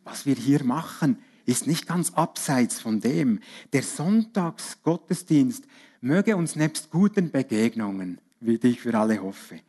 Was 0.04 0.26
wir 0.26 0.34
hier 0.34 0.64
machen, 0.64 1.18
ist 1.44 1.66
nicht 1.66 1.86
ganz 1.86 2.12
abseits 2.12 2.80
von 2.80 3.00
dem. 3.00 3.40
Der 3.72 3.82
Sonntagsgottesdienst 3.82 5.64
möge 6.00 6.36
uns 6.36 6.56
nebst 6.56 6.90
guten 6.90 7.30
Begegnungen, 7.30 8.20
wie 8.40 8.56
ich 8.56 8.80
für 8.80 8.98
alle 8.98 9.22
hoffe, 9.22 9.60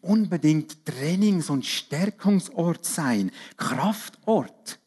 unbedingt 0.00 0.84
Trainings- 0.84 1.50
und 1.50 1.66
Stärkungsort 1.66 2.84
sein, 2.84 3.30
Kraftort. 3.56 4.78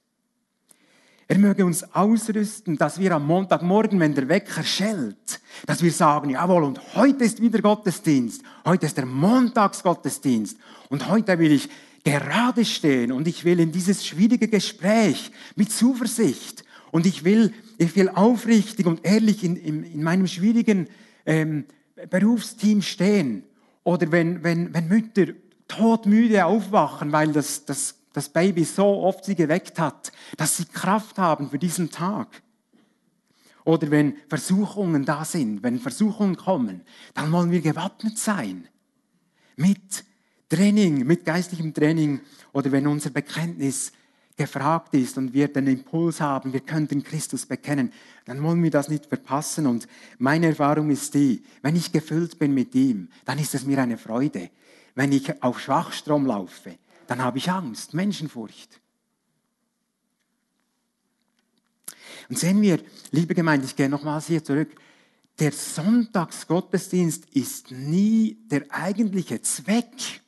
Er 1.32 1.38
möge 1.38 1.64
uns 1.64 1.84
ausrüsten, 1.94 2.76
dass 2.76 3.00
wir 3.00 3.12
am 3.12 3.28
Montagmorgen, 3.28 4.00
wenn 4.00 4.16
der 4.16 4.28
Wecker 4.28 4.64
schellt, 4.64 5.40
dass 5.68 5.84
wir 5.84 5.92
sagen, 5.92 6.32
jawohl, 6.32 6.64
und 6.64 6.96
heute 6.96 7.24
ist 7.24 7.40
wieder 7.40 7.62
Gottesdienst. 7.62 8.42
Heute 8.66 8.88
ist 8.88 8.98
der 8.98 9.06
Montagsgottesdienst. 9.06 10.58
Und 10.90 11.08
heute 11.08 11.38
will 11.38 11.52
ich 11.52 11.70
gerade 12.04 12.66
stehen 12.66 13.12
und 13.12 13.28
ich 13.28 13.46
will 13.46 13.60
in 13.60 13.72
dieses 13.72 14.08
schwierige 14.08 14.48
Gespräch 14.48 15.32
mit 15.56 15.72
Zuversicht 15.72 16.64
und 16.90 17.06
ich 17.06 17.24
will, 17.24 17.54
ich 17.78 17.96
will 17.96 18.10
aufrichtig 18.10 18.88
und 18.88 19.06
ehrlich 19.06 19.44
in, 19.44 19.56
in, 19.56 19.84
in 19.84 20.02
meinem 20.02 20.26
schwierigen 20.26 20.88
ähm, 21.28 21.66
Berufsteam 22.10 22.82
stehen. 22.82 23.44
Oder 23.84 24.12
wenn, 24.12 24.44
wenn, 24.44 24.74
wenn 24.74 24.88
Mütter 24.88 25.28
todmüde 25.68 26.46
aufwachen, 26.46 27.12
weil 27.12 27.34
das, 27.34 27.66
das 27.66 27.99
das 28.20 28.28
Baby 28.28 28.66
so 28.66 28.86
oft 28.86 29.24
sie 29.24 29.36
geweckt 29.36 29.80
hat, 29.80 30.12
dass 30.36 30.58
sie 30.58 30.66
Kraft 30.66 31.18
haben 31.18 31.50
für 31.50 31.58
diesen 31.58 31.90
Tag. 31.90 32.28
Oder 33.64 33.90
wenn 33.92 34.18
Versuchungen 34.28 35.06
da 35.06 35.24
sind, 35.24 35.64
wenn 35.64 35.80
Versuchungen 35.80 36.36
kommen, 36.36 36.82
dann 37.14 37.32
wollen 37.32 37.52
wir 37.52 37.62
gewappnet 37.62 38.18
sein. 38.18 38.68
Mit 39.56 40.04
Training, 40.50 41.06
mit 41.06 41.24
geistlichem 41.24 41.74
Training. 41.74 42.20
Oder 42.52 42.74
wenn 42.74 42.88
unser 42.88 43.10
Bekenntnis 43.10 43.94
gefragt 44.36 44.94
ist 44.96 45.18
und 45.18 45.34
wir 45.34 45.48
den 45.48 45.68
Impuls 45.68 46.20
haben, 46.20 46.52
wir 46.52 46.62
könnten 46.62 47.04
Christus 47.04 47.46
bekennen, 47.46 47.94
dann 48.26 48.44
wollen 48.44 48.62
wir 48.62 48.72
das 48.72 48.90
nicht 48.90 49.06
verpassen. 49.06 49.66
Und 49.66 49.88
meine 50.18 50.48
Erfahrung 50.48 50.90
ist 50.90 51.14
die, 51.14 51.42
wenn 51.62 51.78
ich 51.78 51.94
gefüllt 51.94 52.38
bin 52.38 52.54
mit 52.54 52.76
ihm, 52.76 53.08
dann 53.24 53.40
ist 53.40 53.56
es 53.56 53.66
mir 53.66 53.80
eine 53.80 53.98
Freude. 53.98 54.50
Wenn 54.96 55.14
ich 55.14 55.42
auf 55.42 55.62
Schwachstrom 55.62 56.26
laufe, 56.26 56.78
dann 57.10 57.24
habe 57.24 57.40
ich 57.40 57.50
Angst, 57.50 57.96
Menschenfurcht. 57.96 58.80
Und 62.30 62.38
sehen 62.38 62.62
wir, 62.62 62.80
liebe 63.10 63.34
Gemeinde, 63.34 63.66
ich 63.66 63.76
gehe 63.76 63.90
nochmals 63.90 64.28
hier 64.28 64.44
zurück, 64.44 64.70
der 65.40 65.52
Sonntagsgottesdienst 65.52 67.26
ist 67.34 67.72
nie 67.72 68.38
der 68.52 68.66
eigentliche 68.70 69.42
Zweck 69.42 70.22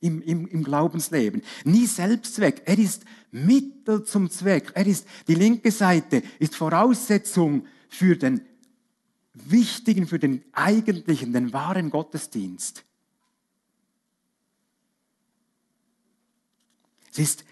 im, 0.00 0.22
im, 0.22 0.46
im 0.46 0.64
Glaubensleben, 0.64 1.42
nie 1.64 1.86
Selbstzweck. 1.86 2.62
Er 2.64 2.78
ist 2.78 3.04
Mittel 3.30 4.04
zum 4.04 4.30
Zweck. 4.30 4.72
Er 4.74 4.86
ist, 4.86 5.06
die 5.28 5.34
linke 5.34 5.70
Seite 5.70 6.22
ist 6.38 6.56
Voraussetzung 6.56 7.66
für 7.90 8.16
den 8.16 8.40
wichtigen, 9.34 10.06
für 10.06 10.18
den 10.18 10.42
eigentlichen, 10.52 11.34
den 11.34 11.52
wahren 11.52 11.90
Gottesdienst. 11.90 12.84
Es 17.12 17.18
ist 17.18 17.44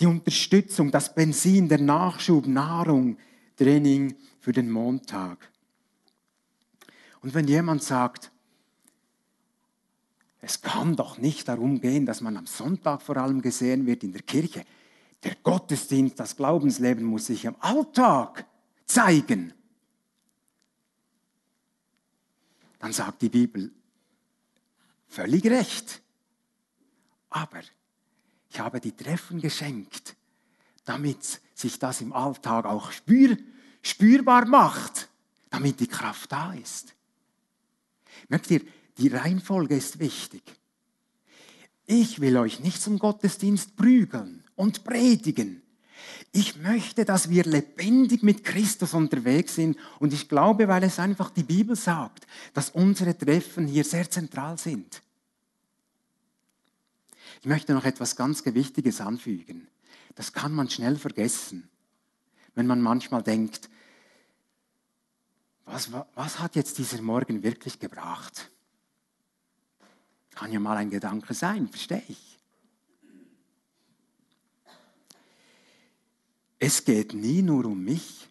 die 0.00 0.06
Unterstützung, 0.06 0.90
das 0.90 1.14
Benzin, 1.14 1.68
der 1.68 1.78
Nachschub, 1.78 2.46
Nahrung, 2.46 3.16
Training 3.56 4.16
für 4.40 4.52
den 4.52 4.70
Montag. 4.70 5.50
Und 7.20 7.34
wenn 7.34 7.48
jemand 7.48 7.82
sagt, 7.82 8.30
es 10.40 10.62
kann 10.62 10.96
doch 10.96 11.18
nicht 11.18 11.48
darum 11.48 11.80
gehen, 11.80 12.06
dass 12.06 12.20
man 12.20 12.36
am 12.36 12.46
Sonntag 12.46 13.02
vor 13.02 13.16
allem 13.16 13.42
gesehen 13.42 13.86
wird 13.86 14.04
in 14.04 14.12
der 14.12 14.22
Kirche. 14.22 14.64
Der 15.24 15.34
Gottesdienst, 15.36 16.18
das 16.18 16.36
Glaubensleben 16.36 17.04
muss 17.04 17.26
sich 17.26 17.44
im 17.44 17.56
Alltag 17.60 18.46
zeigen. 18.86 19.52
Dann 22.78 22.92
sagt 22.92 23.22
die 23.22 23.28
Bibel, 23.28 23.72
völlig 25.08 25.44
recht. 25.46 26.00
Aber 27.30 27.60
ich 28.50 28.60
habe 28.60 28.80
die 28.80 28.96
Treffen 28.96 29.40
geschenkt, 29.40 30.16
damit 30.84 31.40
sich 31.54 31.78
das 31.78 32.00
im 32.00 32.12
Alltag 32.12 32.64
auch 32.64 32.92
spür, 32.92 33.36
spürbar 33.82 34.46
macht, 34.46 35.08
damit 35.50 35.80
die 35.80 35.86
Kraft 35.86 36.32
da 36.32 36.52
ist. 36.52 36.94
Merkt 38.28 38.50
ihr, 38.50 38.62
die 38.96 39.08
Reihenfolge 39.08 39.76
ist 39.76 39.98
wichtig. 39.98 40.42
Ich 41.86 42.20
will 42.20 42.36
euch 42.36 42.60
nicht 42.60 42.82
zum 42.82 42.98
Gottesdienst 42.98 43.76
prügeln 43.76 44.44
und 44.56 44.84
predigen. 44.84 45.62
Ich 46.32 46.56
möchte, 46.56 47.04
dass 47.04 47.30
wir 47.30 47.44
lebendig 47.44 48.22
mit 48.22 48.44
Christus 48.44 48.92
unterwegs 48.92 49.54
sind 49.54 49.78
und 49.98 50.12
ich 50.12 50.28
glaube, 50.28 50.68
weil 50.68 50.82
es 50.84 50.98
einfach 50.98 51.30
die 51.30 51.42
Bibel 51.42 51.76
sagt, 51.76 52.26
dass 52.52 52.70
unsere 52.70 53.16
Treffen 53.16 53.66
hier 53.66 53.84
sehr 53.84 54.10
zentral 54.10 54.58
sind. 54.58 55.02
Ich 57.40 57.46
möchte 57.46 57.74
noch 57.74 57.84
etwas 57.84 58.16
ganz 58.16 58.42
Gewichtiges 58.42 59.00
anfügen. 59.00 59.68
Das 60.14 60.32
kann 60.32 60.52
man 60.52 60.68
schnell 60.68 60.96
vergessen, 60.96 61.68
wenn 62.54 62.66
man 62.66 62.80
manchmal 62.80 63.22
denkt, 63.22 63.70
was, 65.64 65.92
was 66.14 66.38
hat 66.40 66.56
jetzt 66.56 66.78
dieser 66.78 67.02
Morgen 67.02 67.42
wirklich 67.42 67.78
gebracht? 67.78 68.50
Kann 70.30 70.50
ja 70.50 70.60
mal 70.60 70.76
ein 70.76 70.90
Gedanke 70.90 71.34
sein, 71.34 71.68
verstehe 71.68 72.02
ich. 72.08 72.38
Es 76.58 76.84
geht 76.84 77.12
nie 77.12 77.42
nur 77.42 77.66
um 77.66 77.84
mich. 77.84 78.28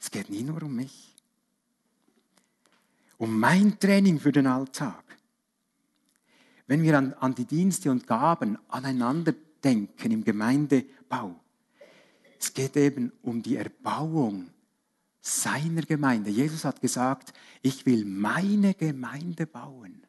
Es 0.00 0.10
geht 0.10 0.30
nie 0.30 0.42
nur 0.42 0.62
um 0.62 0.74
mich. 0.74 1.14
Um 3.18 3.38
mein 3.38 3.78
Training 3.78 4.20
für 4.20 4.32
den 4.32 4.46
Alltag. 4.46 5.17
Wenn 6.68 6.82
wir 6.82 6.96
an, 6.96 7.14
an 7.14 7.34
die 7.34 7.46
Dienste 7.46 7.90
und 7.90 8.06
Gaben 8.06 8.58
aneinander 8.68 9.34
denken 9.64 10.12
im 10.12 10.22
Gemeindebau, 10.22 11.34
es 12.38 12.52
geht 12.54 12.76
eben 12.76 13.10
um 13.22 13.42
die 13.42 13.56
Erbauung 13.56 14.50
seiner 15.20 15.82
Gemeinde. 15.82 16.30
Jesus 16.30 16.64
hat 16.64 16.80
gesagt, 16.80 17.32
ich 17.62 17.84
will 17.86 18.04
meine 18.04 18.74
Gemeinde 18.74 19.46
bauen. 19.46 20.06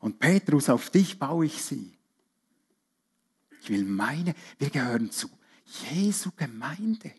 Und 0.00 0.20
Petrus, 0.20 0.68
auf 0.68 0.90
dich 0.90 1.18
baue 1.18 1.46
ich 1.46 1.62
sie. 1.62 1.98
Ich 3.62 3.70
will 3.70 3.84
meine, 3.84 4.34
wir 4.58 4.70
gehören 4.70 5.10
zu 5.10 5.28
Jesu 5.90 6.30
Gemeinde. 6.36 7.10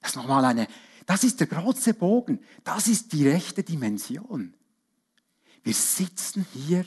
Das 0.00 0.10
ist 0.10 0.16
nochmal 0.16 0.44
eine, 0.46 0.66
das 1.06 1.22
ist 1.22 1.38
der 1.38 1.46
große 1.46 1.94
Bogen. 1.94 2.40
Das 2.64 2.88
ist 2.88 3.12
die 3.12 3.28
rechte 3.28 3.62
Dimension. 3.62 4.54
Wir 5.62 5.74
sitzen 5.74 6.46
hier, 6.52 6.84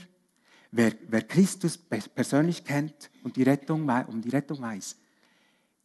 wer, 0.71 0.93
wer 1.07 1.21
Christus 1.21 1.77
persönlich 1.77 2.63
kennt 2.63 3.09
und 3.23 3.35
die 3.35 3.43
Rettung, 3.43 3.89
um 4.07 4.21
die 4.21 4.29
Rettung 4.29 4.61
weiß, 4.61 4.95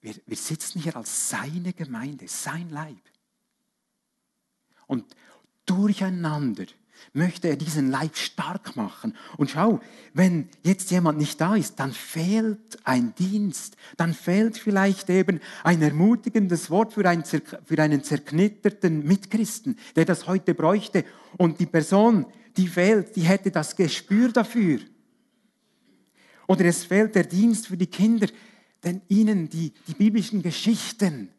wir, 0.01 0.14
wir 0.27 0.37
sitzen 0.37 0.81
hier 0.81 0.96
als 0.96 1.31
seine 1.31 1.72
Gemeinde, 1.72 2.29
sein 2.29 2.70
Leib. 2.70 3.03
Und 4.87 5.05
durcheinander 5.64 6.66
möchte 7.12 7.49
er 7.49 7.57
diesen 7.57 7.90
Leib 7.90 8.16
stark 8.16 8.77
machen. 8.77 9.16
Und 9.37 9.51
schau, 9.51 9.81
wenn 10.14 10.49
jetzt 10.62 10.90
jemand 10.90 11.18
nicht 11.18 11.40
da 11.40 11.55
ist, 11.57 11.79
dann 11.81 11.92
fehlt 11.92 12.79
ein 12.85 13.14
Dienst, 13.16 13.77
dann 13.96 14.14
fehlt 14.14 14.59
vielleicht 14.59 15.11
eben 15.11 15.40
ein 15.62 15.83
ermutigendes 15.83 16.70
Wort 16.70 16.92
für 16.92 17.09
einen, 17.09 17.25
für 17.25 17.79
einen 17.79 18.03
zerknitterten 18.03 19.05
Mitchristen, 19.05 19.79
der 19.94 20.05
das 20.05 20.27
heute 20.27 20.55
bräuchte. 20.55 21.05
Und 21.37 21.61
die 21.61 21.66
Person, 21.66 22.27
die 22.57 22.69
fehlt, 22.69 23.14
die 23.16 23.23
hätte 23.23 23.51
das 23.51 23.77
Gespür 23.77 24.33
dafür. 24.33 24.81
Oder 26.47 26.66
es 26.66 26.85
fehlt 26.85 27.14
der 27.14 27.25
Dienst 27.25 27.66
für 27.66 27.77
die 27.77 27.88
Kinder, 27.88 28.29
denn 28.85 29.03
ihnen 29.09 29.49
die, 29.49 29.73
die 29.87 29.95
biblischen 29.95 30.42
Geschichten 30.42 31.31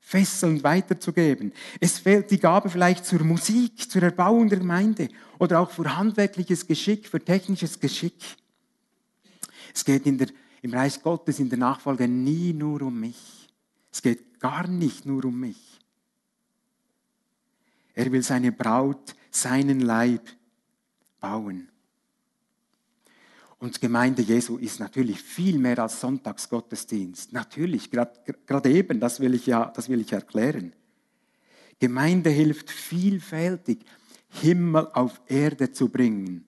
fesselnd 0.00 0.64
weiterzugeben. 0.64 1.52
Es 1.80 1.98
fehlt 1.98 2.30
die 2.30 2.38
Gabe 2.40 2.68
vielleicht 2.68 3.06
zur 3.06 3.22
Musik, 3.22 3.90
zur 3.90 4.02
Erbauung 4.02 4.48
der 4.48 4.58
Gemeinde 4.58 5.08
oder 5.38 5.60
auch 5.60 5.70
für 5.70 5.96
handwerkliches 5.96 6.66
Geschick, 6.66 7.06
für 7.06 7.24
technisches 7.24 7.78
Geschick. 7.78 8.16
Es 9.74 9.84
geht 9.84 10.04
der, 10.04 10.28
im 10.60 10.74
Reich 10.74 11.00
Gottes 11.02 11.38
in 11.38 11.48
der 11.48 11.58
Nachfolge 11.58 12.08
nie 12.08 12.52
nur 12.52 12.82
um 12.82 12.98
mich. 12.98 13.48
Es 13.90 14.02
geht 14.02 14.40
gar 14.40 14.66
nicht 14.66 15.06
nur 15.06 15.24
um 15.24 15.38
mich. 15.38 15.80
Er 17.94 18.10
will 18.10 18.22
seine 18.22 18.52
Braut, 18.52 19.14
seinen 19.30 19.80
Leib 19.80 20.28
bauen. 21.22 21.68
Und 23.58 23.80
Gemeinde 23.80 24.22
Jesu 24.22 24.58
ist 24.58 24.80
natürlich 24.80 25.22
viel 25.22 25.56
mehr 25.56 25.78
als 25.78 26.00
Sonntagsgottesdienst. 26.00 27.32
Natürlich, 27.32 27.90
gerade 27.90 28.68
eben, 28.68 28.98
das 28.98 29.20
will, 29.20 29.34
ich 29.34 29.46
ja, 29.46 29.66
das 29.66 29.88
will 29.88 30.00
ich 30.00 30.12
erklären. 30.12 30.74
Gemeinde 31.78 32.30
hilft 32.30 32.70
vielfältig, 32.70 33.86
Himmel 34.28 34.88
auf 34.94 35.20
Erde 35.26 35.70
zu 35.70 35.88
bringen, 35.88 36.44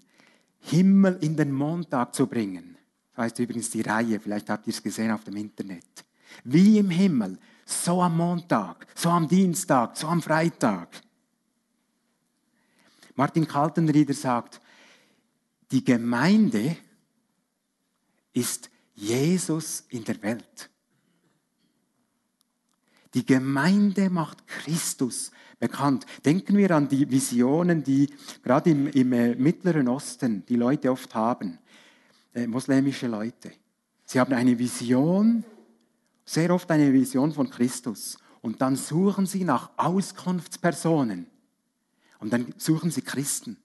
Himmel 0.59 1.19
in 1.21 1.37
den 1.37 1.53
Montag 1.53 2.15
zu 2.15 2.27
bringen. 2.27 2.77
Das 3.15 3.27
heißt 3.27 3.39
übrigens 3.39 3.71
die 3.71 3.83
Reihe, 3.83 4.19
vielleicht 4.19 4.51
habt 4.51 4.67
ihr 4.67 4.73
es 4.73 4.83
gesehen 4.83 5.13
auf 5.13 5.23
dem 5.23 5.37
Internet. 5.37 6.05
Wie 6.43 6.79
im 6.79 6.91
Himmel, 6.91 7.39
so 7.65 8.03
am 8.03 8.17
Montag, 8.17 8.87
so 8.95 9.11
am 9.11 9.29
Dienstag, 9.29 9.97
so 9.97 10.09
am 10.09 10.21
Freitag. 10.21 10.89
Martin 13.15 13.47
Kaltenrieder 13.47 14.15
sagt, 14.15 14.61
die 15.71 15.85
Gemeinde 15.85 16.77
ist 18.33 18.71
Jesus 18.95 19.85
in 19.89 20.05
der 20.05 20.21
Welt. 20.23 20.71
Die 23.15 23.25
Gemeinde 23.25 24.11
macht 24.11 24.47
Christus 24.47 25.31
bekannt. 25.59 26.05
Denken 26.25 26.57
wir 26.57 26.73
an 26.73 26.89
die 26.89 27.09
Visionen, 27.09 27.83
die 27.83 28.13
gerade 28.43 28.71
im, 28.71 28.89
im 28.89 29.13
äh, 29.13 29.35
Mittleren 29.37 29.89
Osten 29.89 30.45
die 30.47 30.57
Leute 30.57 30.91
oft 30.91 31.15
haben, 31.15 31.59
äh, 32.35 32.47
muslimische 32.47 33.07
Leute. 33.07 33.53
Sie 34.05 34.19
haben 34.19 34.35
eine 34.35 34.59
Vision, 34.59 35.45
sehr 36.25 36.53
oft 36.53 36.71
eine 36.71 36.93
Vision 36.93 37.33
von 37.33 37.49
Christus. 37.49 38.19
Und 38.43 38.61
dann 38.61 38.77
suchen 38.77 39.27
sie 39.27 39.45
nach 39.45 39.71
Auskunftspersonen. 39.77 41.27
Und 42.19 42.33
dann 42.33 42.53
suchen 42.59 42.91
sie 42.91 43.03
Christen. 43.03 43.57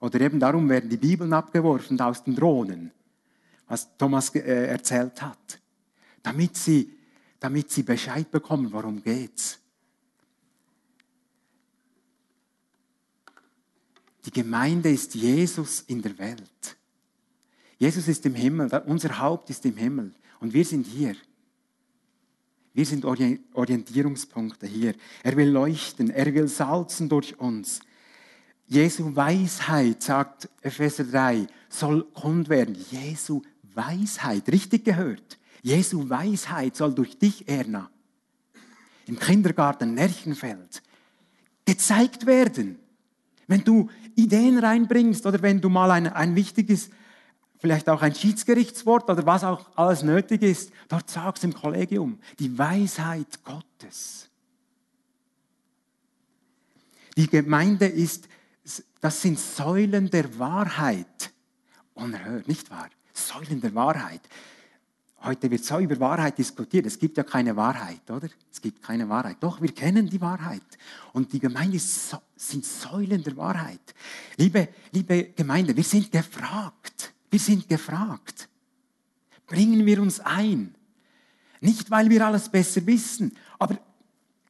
Oder 0.00 0.20
eben 0.20 0.38
darum 0.38 0.68
werden 0.68 0.90
die 0.90 0.96
Bibeln 0.96 1.32
abgeworfen 1.32 2.00
aus 2.00 2.22
den 2.24 2.34
Drohnen 2.34 2.92
was 3.66 3.96
Thomas 3.96 4.34
äh, 4.34 4.66
erzählt 4.66 5.20
hat, 5.22 5.60
damit 6.22 6.56
sie, 6.56 6.92
damit 7.40 7.70
sie 7.70 7.82
Bescheid 7.82 8.30
bekommen, 8.30 8.72
worum 8.72 9.02
geht's. 9.02 9.58
Die 14.24 14.30
Gemeinde 14.30 14.90
ist 14.90 15.14
Jesus 15.14 15.82
in 15.82 16.02
der 16.02 16.18
Welt. 16.18 16.76
Jesus 17.78 18.08
ist 18.08 18.24
im 18.26 18.34
Himmel, 18.34 18.70
unser 18.86 19.18
Haupt 19.18 19.50
ist 19.50 19.64
im 19.66 19.76
Himmel 19.76 20.12
und 20.40 20.52
wir 20.52 20.64
sind 20.64 20.86
hier. 20.86 21.14
Wir 22.72 22.84
sind 22.84 23.04
Orientierungspunkte 23.04 24.66
hier. 24.66 24.94
Er 25.22 25.36
will 25.36 25.48
leuchten, 25.48 26.10
er 26.10 26.34
will 26.34 26.48
salzen 26.48 27.08
durch 27.08 27.38
uns. 27.38 27.80
Jesu 28.66 29.14
Weisheit, 29.14 30.02
sagt 30.02 30.48
Epheser 30.60 31.04
3, 31.04 31.46
soll 31.68 32.04
kund 32.12 32.48
werden. 32.48 32.76
Jesu 32.90 33.42
Weisheit, 33.74 34.48
richtig 34.48 34.84
gehört. 34.84 35.38
Jesu 35.62 36.08
Weisheit 36.08 36.76
soll 36.76 36.94
durch 36.94 37.18
dich, 37.18 37.48
Erna, 37.48 37.90
im 39.06 39.18
Kindergarten 39.18 39.94
Lerchenfeld 39.94 40.82
gezeigt 41.64 42.26
werden. 42.26 42.78
Wenn 43.46 43.62
du 43.62 43.88
Ideen 44.16 44.58
reinbringst 44.58 45.26
oder 45.26 45.40
wenn 45.42 45.60
du 45.60 45.68
mal 45.68 45.90
ein, 45.90 46.08
ein 46.08 46.34
wichtiges 46.34 46.90
vielleicht 47.58 47.88
auch 47.88 48.02
ein 48.02 48.14
Schiedsgerichtswort 48.14 49.08
oder 49.10 49.24
was 49.26 49.44
auch 49.44 49.66
alles 49.76 50.02
nötig 50.02 50.42
ist. 50.42 50.70
Dort 50.88 51.10
sagst 51.10 51.44
im 51.44 51.54
Kollegium 51.54 52.18
die 52.38 52.56
Weisheit 52.56 53.42
Gottes. 53.44 54.28
Die 57.16 57.28
Gemeinde 57.28 57.86
ist, 57.86 58.28
das 59.00 59.22
sind 59.22 59.38
Säulen 59.38 60.10
der 60.10 60.38
Wahrheit. 60.38 61.32
Unerhört, 61.94 62.48
nicht 62.48 62.70
wahr? 62.70 62.88
Säulen 63.12 63.60
der 63.60 63.74
Wahrheit. 63.74 64.22
Heute 65.22 65.50
wird 65.50 65.64
so 65.64 65.78
über 65.78 65.98
Wahrheit 65.98 66.38
diskutiert. 66.38 66.86
Es 66.86 66.98
gibt 66.98 67.16
ja 67.16 67.24
keine 67.24 67.56
Wahrheit, 67.56 68.08
oder? 68.10 68.28
Es 68.52 68.60
gibt 68.60 68.82
keine 68.82 69.08
Wahrheit. 69.08 69.38
Doch, 69.40 69.60
wir 69.60 69.72
kennen 69.72 70.08
die 70.08 70.20
Wahrheit. 70.20 70.62
Und 71.12 71.32
die 71.32 71.40
Gemeinde 71.40 71.78
sind 71.78 72.64
Säulen 72.64 73.22
der 73.22 73.36
Wahrheit. 73.36 73.94
Liebe, 74.36 74.68
liebe 74.92 75.30
Gemeinde, 75.30 75.74
wir 75.74 75.84
sind 75.84 76.12
gefragt. 76.12 77.12
Wir 77.30 77.40
sind 77.40 77.68
gefragt. 77.68 78.48
Bringen 79.46 79.86
wir 79.86 80.00
uns 80.00 80.20
ein. 80.20 80.74
Nicht, 81.60 81.90
weil 81.90 82.10
wir 82.10 82.26
alles 82.26 82.48
besser 82.48 82.86
wissen, 82.86 83.36
aber 83.58 83.78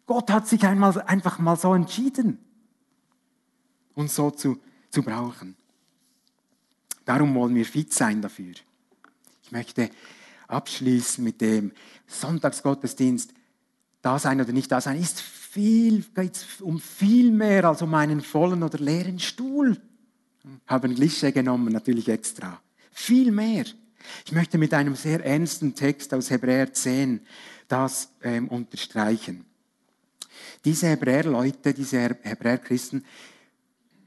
Gott 0.07 0.31
hat 0.31 0.47
sich 0.47 0.65
einmal, 0.65 1.01
einfach 1.03 1.39
mal 1.39 1.57
so 1.57 1.75
entschieden, 1.75 2.39
uns 3.97 4.15
so 4.15 4.31
zu, 4.31 4.59
zu 4.91 5.03
brauchen. 5.03 5.57
Darum 7.05 7.35
wollen 7.35 7.55
wir 7.55 7.65
fit 7.65 7.93
sein 7.93 8.23
dafür. 8.23 8.55
Ich 9.43 9.51
möchte 9.51 9.91
abschließen 10.47 11.25
mit 11.25 11.41
dem 11.41 11.73
Sonntagsgottesdienst. 12.07 13.33
Da 14.03 14.19
sein 14.19 14.41
oder 14.41 14.53
nicht 14.53 14.71
da 14.71 14.81
sein 14.81 15.01
ist 15.01 15.21
viel, 15.21 16.05
geht 16.15 16.47
um 16.61 16.79
viel 16.79 17.33
mehr 17.33 17.65
als 17.65 17.83
um 17.83 17.95
einen 17.95 18.21
vollen 18.21 18.63
oder 18.63 18.79
leeren 18.79 19.19
Stuhl. 19.19 19.81
Haben 20.67 20.95
Klischee 20.95 21.33
genommen, 21.33 21.73
natürlich 21.73 22.09
extra. 22.09 22.61
Viel 22.93 23.33
mehr. 23.33 23.65
Ich 24.25 24.33
möchte 24.33 24.59
mit 24.59 24.73
einem 24.75 24.95
sehr 24.95 25.25
ernsten 25.25 25.75
Text 25.75 26.15
aus 26.15 26.31
Hebräer 26.31 26.73
10 26.73 27.21
das 27.67 28.11
ähm, 28.23 28.49
unterstreichen. 28.49 29.45
Diese 30.65 30.89
Hebräer-Leute, 30.89 31.75
diese 31.75 32.01
Hebräer-Christen, 32.01 33.05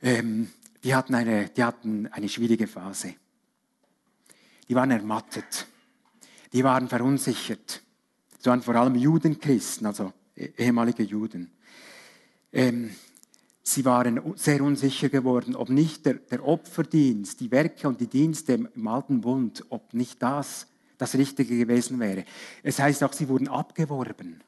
ähm, 0.01 0.49
die, 0.83 0.95
hatten 0.95 1.15
eine, 1.15 1.49
die 1.49 1.63
hatten 1.63 2.07
eine 2.07 2.29
schwierige 2.29 2.67
Phase. 2.67 3.15
Die 4.67 4.75
waren 4.75 4.91
ermattet 4.91 5.67
die 6.53 6.63
waren 6.63 6.88
verunsichert. 6.88 7.81
Es 8.39 8.45
waren 8.45 8.62
vor 8.62 8.75
allem 8.75 8.95
Judenchristen, 8.95 9.85
also 9.85 10.13
e-, 10.35 10.49
ehemalige 10.57 11.03
Juden. 11.03 11.51
Ähm, 12.51 12.91
sie 13.62 13.85
waren 13.85 14.21
sehr 14.35 14.62
unsicher 14.62 15.09
geworden, 15.09 15.55
ob 15.55 15.69
nicht 15.69 16.05
der, 16.05 16.15
der, 16.15 16.45
Opferdienst, 16.45 17.39
die 17.39 17.51
Werke 17.51 17.88
und 17.88 18.01
die 18.01 18.07
Dienste 18.07 18.53
im 18.53 18.88
Alten 18.88 19.21
Bund, 19.21 19.65
ob 19.69 19.93
nicht 19.93 20.21
das 20.21 20.67
das 20.97 21.15
Richtige 21.15 21.57
gewesen 21.57 21.97
wäre. 21.99 22.25
Es 22.62 22.79
heißt 22.79 23.03
auch, 23.05 23.13
sie 23.13 23.29
wurden 23.29 23.47
abgeworben 23.47 24.43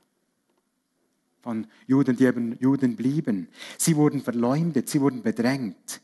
von 1.42 1.68
Juden, 1.88 2.16
die 2.16 2.26
eben 2.26 2.58
Juden 2.60 2.96
blieben. 2.96 3.48
Sie 3.78 3.96
wurden 3.96 4.22
verleumdet, 4.22 4.90
sie 4.90 5.02
wurden 5.02 5.24
bedrängt. 5.24 6.02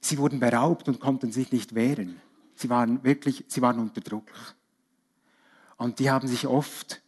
Sie 0.00 0.18
wurden 0.18 0.40
beraubt 0.40 0.88
und 0.88 1.00
konnten 1.00 1.32
sich 1.32 1.52
nicht 1.52 1.74
wehren. 1.74 2.20
Sie 2.54 2.70
waren 2.70 3.02
wirklich, 3.04 3.44
sie 3.48 3.60
waren 3.60 3.78
unter 3.78 4.00
Druck. 4.00 4.30
Und 5.76 5.98
die 5.98 6.10
haben 6.10 6.26
sich 6.26 6.46
oft, 6.46 7.02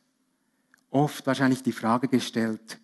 oft 0.90 1.26
wahrscheinlich 1.26 1.62
die 1.62 1.72
Frage 1.72 2.08
gestellt, 2.08 2.80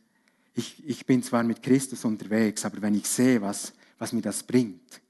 ich, 0.55 0.88
ich 0.88 1.05
bin 1.05 1.22
zwar 1.22 1.42
mit 1.42 1.62
Christus 1.62 2.05
unterwegs, 2.05 2.64
aber 2.64 2.81
wenn 2.81 2.94
ich 2.94 3.07
sehe, 3.07 3.42
was, 3.42 3.72
was 3.98 4.12
mir 4.12 4.22
das 4.22 4.42
bringt. 4.44 5.00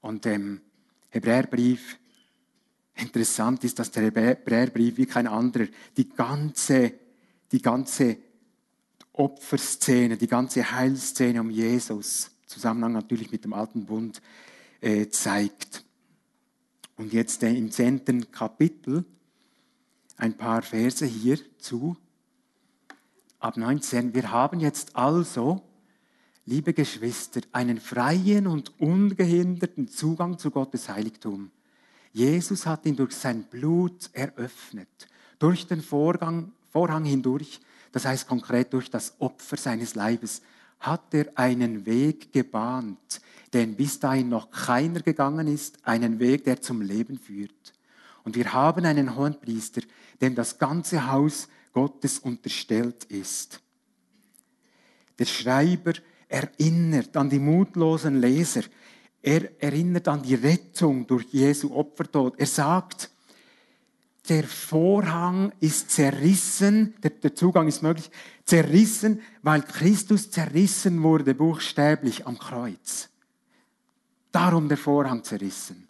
Und 0.00 0.24
im 0.24 0.62
Hebräerbrief, 1.10 1.98
interessant 2.94 3.62
ist, 3.64 3.78
dass 3.78 3.90
der 3.90 4.04
Hebräerbrief 4.04 4.96
wie 4.96 5.06
kein 5.06 5.26
anderer 5.26 5.66
die 5.96 6.08
ganze, 6.08 6.94
die 7.52 7.62
ganze 7.62 8.16
Opferszene, 9.12 10.16
die 10.16 10.26
ganze 10.26 10.70
Heilszene 10.70 11.40
um 11.40 11.50
Jesus, 11.50 12.30
Zusammenhang 12.46 12.92
natürlich 12.92 13.30
mit 13.30 13.44
dem 13.44 13.52
alten 13.52 13.86
Bund, 13.86 14.20
äh, 14.80 15.08
zeigt. 15.08 15.84
Und 16.96 17.12
jetzt 17.12 17.42
im 17.42 17.70
zehnten 17.70 18.30
Kapitel 18.30 19.04
ein 20.16 20.36
paar 20.36 20.62
Verse 20.62 21.06
hierzu. 21.06 21.96
Ab 23.38 23.56
19. 23.56 24.14
Wir 24.14 24.30
haben 24.30 24.60
jetzt 24.60 24.96
also, 24.96 25.62
liebe 26.44 26.74
Geschwister, 26.74 27.40
einen 27.52 27.80
freien 27.80 28.46
und 28.46 28.78
ungehinderten 28.80 29.88
Zugang 29.88 30.38
zu 30.38 30.50
Gottes 30.50 30.88
Heiligtum. 30.88 31.50
Jesus 32.12 32.66
hat 32.66 32.84
ihn 32.84 32.96
durch 32.96 33.14
sein 33.14 33.44
Blut 33.44 34.10
eröffnet, 34.12 35.08
durch 35.38 35.66
den 35.66 35.80
Vorgang, 35.80 36.52
Vorhang 36.70 37.04
hindurch, 37.04 37.60
das 37.92 38.04
heißt 38.04 38.28
konkret 38.28 38.72
durch 38.72 38.90
das 38.90 39.14
Opfer 39.18 39.56
seines 39.56 39.94
Leibes, 39.94 40.42
hat 40.78 41.12
er 41.12 41.26
einen 41.34 41.84
Weg 41.84 42.32
gebahnt, 42.32 43.20
den 43.52 43.74
bis 43.74 43.98
dahin 43.98 44.28
noch 44.28 44.50
keiner 44.50 45.00
gegangen 45.00 45.46
ist, 45.48 45.78
einen 45.84 46.18
Weg, 46.18 46.44
der 46.44 46.60
zum 46.60 46.80
Leben 46.80 47.18
führt. 47.18 47.74
Und 48.24 48.36
wir 48.36 48.52
haben 48.52 48.84
einen 48.84 49.16
hohen 49.16 49.38
Priester, 49.38 49.82
dem 50.20 50.34
das 50.34 50.58
ganze 50.58 51.10
Haus 51.10 51.48
Gottes 51.72 52.18
unterstellt 52.18 53.04
ist. 53.04 53.60
Der 55.18 55.26
Schreiber 55.26 55.92
erinnert 56.28 57.16
an 57.16 57.28
die 57.28 57.38
mutlosen 57.38 58.20
Leser. 58.20 58.62
Er 59.22 59.60
erinnert 59.62 60.08
an 60.08 60.22
die 60.22 60.34
Rettung 60.34 61.06
durch 61.06 61.26
Jesu 61.30 61.74
Opfertod. 61.74 62.38
Er 62.38 62.46
sagt, 62.46 63.10
der 64.30 64.44
Vorhang 64.44 65.52
ist 65.58 65.90
zerrissen, 65.90 66.94
der, 67.02 67.10
der, 67.10 67.34
Zugang 67.34 67.66
ist 67.66 67.82
möglich, 67.82 68.08
zerrissen, 68.44 69.20
weil 69.42 69.62
Christus 69.62 70.30
zerrissen 70.30 71.02
wurde, 71.02 71.34
buchstäblich 71.34 72.28
am 72.28 72.38
Kreuz. 72.38 73.08
Darum 74.30 74.68
der 74.68 74.78
Vorhang 74.78 75.24
zerrissen. 75.24 75.88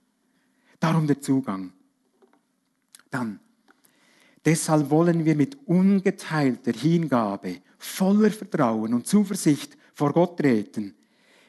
Darum 0.81 1.07
der 1.07 1.21
Zugang. 1.21 1.75
Dann, 3.11 3.41
deshalb 4.43 4.89
wollen 4.89 5.27
wir 5.27 5.37
mit 5.37 5.59
ungeteilter 5.67 6.73
Hingabe, 6.73 7.59
voller 7.77 8.31
Vertrauen 8.31 8.95
und 8.95 9.07
Zuversicht 9.07 9.77
vor 9.93 10.15
Gott 10.15 10.39
treten. 10.39 10.95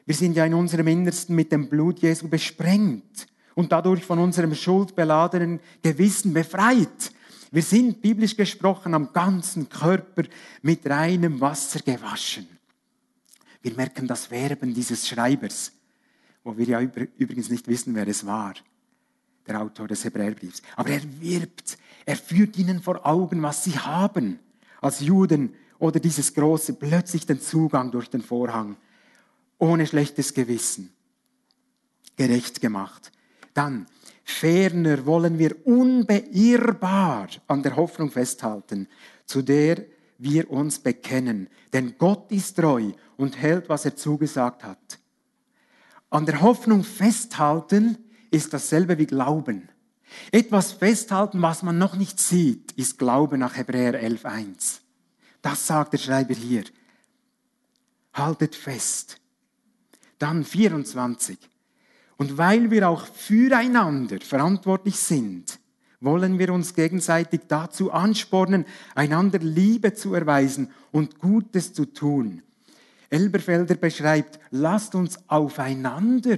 Wir 0.04 0.14
sind 0.14 0.36
ja 0.36 0.44
in 0.44 0.52
unserem 0.52 0.88
Innersten 0.88 1.34
mit 1.34 1.52
dem 1.52 1.70
Blut 1.70 2.00
Jesu 2.00 2.28
besprengt 2.28 3.31
und 3.54 3.72
dadurch 3.72 4.04
von 4.04 4.18
unserem 4.18 4.54
schuldbeladenen 4.54 5.60
Gewissen 5.82 6.32
befreit. 6.32 7.12
Wir 7.50 7.62
sind 7.62 8.00
biblisch 8.00 8.36
gesprochen 8.36 8.94
am 8.94 9.12
ganzen 9.12 9.68
Körper 9.68 10.24
mit 10.62 10.88
reinem 10.88 11.40
Wasser 11.40 11.80
gewaschen. 11.80 12.46
Wir 13.60 13.74
merken 13.74 14.06
das 14.06 14.26
Verben 14.26 14.74
dieses 14.74 15.06
Schreibers 15.06 15.72
wo 16.44 16.56
wir 16.56 16.66
ja 16.66 16.80
übrigens 16.80 17.50
nicht 17.50 17.68
wissen, 17.68 17.94
wer 17.94 18.06
es 18.08 18.26
war, 18.26 18.54
der 19.46 19.60
Autor 19.60 19.88
des 19.88 20.04
Hebräerbriefs. 20.04 20.62
Aber 20.76 20.90
er 20.90 21.02
wirbt, 21.20 21.78
er 22.04 22.16
führt 22.16 22.58
ihnen 22.58 22.82
vor 22.82 23.06
Augen, 23.06 23.42
was 23.42 23.64
sie 23.64 23.78
haben 23.78 24.38
als 24.80 25.00
Juden 25.00 25.54
oder 25.78 26.00
dieses 26.00 26.34
große, 26.34 26.74
plötzlich 26.74 27.26
den 27.26 27.40
Zugang 27.40 27.90
durch 27.90 28.08
den 28.08 28.22
Vorhang, 28.22 28.76
ohne 29.58 29.86
schlechtes 29.86 30.34
Gewissen, 30.34 30.92
gerecht 32.16 32.60
gemacht. 32.60 33.12
Dann, 33.54 33.86
ferner 34.24 35.04
wollen 35.04 35.38
wir 35.38 35.66
unbeirrbar 35.66 37.28
an 37.46 37.62
der 37.62 37.76
Hoffnung 37.76 38.10
festhalten, 38.10 38.88
zu 39.26 39.42
der 39.42 39.84
wir 40.18 40.50
uns 40.50 40.78
bekennen. 40.78 41.48
Denn 41.72 41.96
Gott 41.98 42.30
ist 42.30 42.56
treu 42.56 42.92
und 43.16 43.36
hält, 43.36 43.68
was 43.68 43.84
er 43.84 43.96
zugesagt 43.96 44.64
hat. 44.64 44.98
An 46.10 46.26
der 46.26 46.40
Hoffnung 46.40 46.84
festhalten 46.84 47.98
ist 48.30 48.52
dasselbe 48.52 48.98
wie 48.98 49.06
Glauben. 49.06 49.68
Etwas 50.30 50.72
festhalten, 50.72 51.40
was 51.40 51.62
man 51.62 51.78
noch 51.78 51.96
nicht 51.96 52.20
sieht, 52.20 52.72
ist 52.72 52.98
Glaube 52.98 53.38
nach 53.38 53.56
Hebräer 53.56 53.94
11.1. 53.94 54.80
Das 55.40 55.66
sagt 55.66 55.94
der 55.94 55.98
Schreiber 55.98 56.34
hier. 56.34 56.64
Haltet 58.12 58.54
fest. 58.54 59.20
Dann 60.18 60.44
24. 60.44 61.38
Und 62.22 62.38
weil 62.38 62.70
wir 62.70 62.88
auch 62.88 63.04
füreinander 63.04 64.20
verantwortlich 64.20 64.94
sind, 64.94 65.58
wollen 65.98 66.38
wir 66.38 66.54
uns 66.54 66.72
gegenseitig 66.72 67.40
dazu 67.48 67.90
anspornen, 67.90 68.64
einander 68.94 69.40
Liebe 69.40 69.92
zu 69.92 70.14
erweisen 70.14 70.70
und 70.92 71.18
Gutes 71.18 71.72
zu 71.72 71.84
tun 71.84 72.44
Elberfelder 73.10 73.74
beschreibt, 73.74 74.38
lasst 74.52 74.94
uns 74.94 75.18
aufeinander 75.28 76.36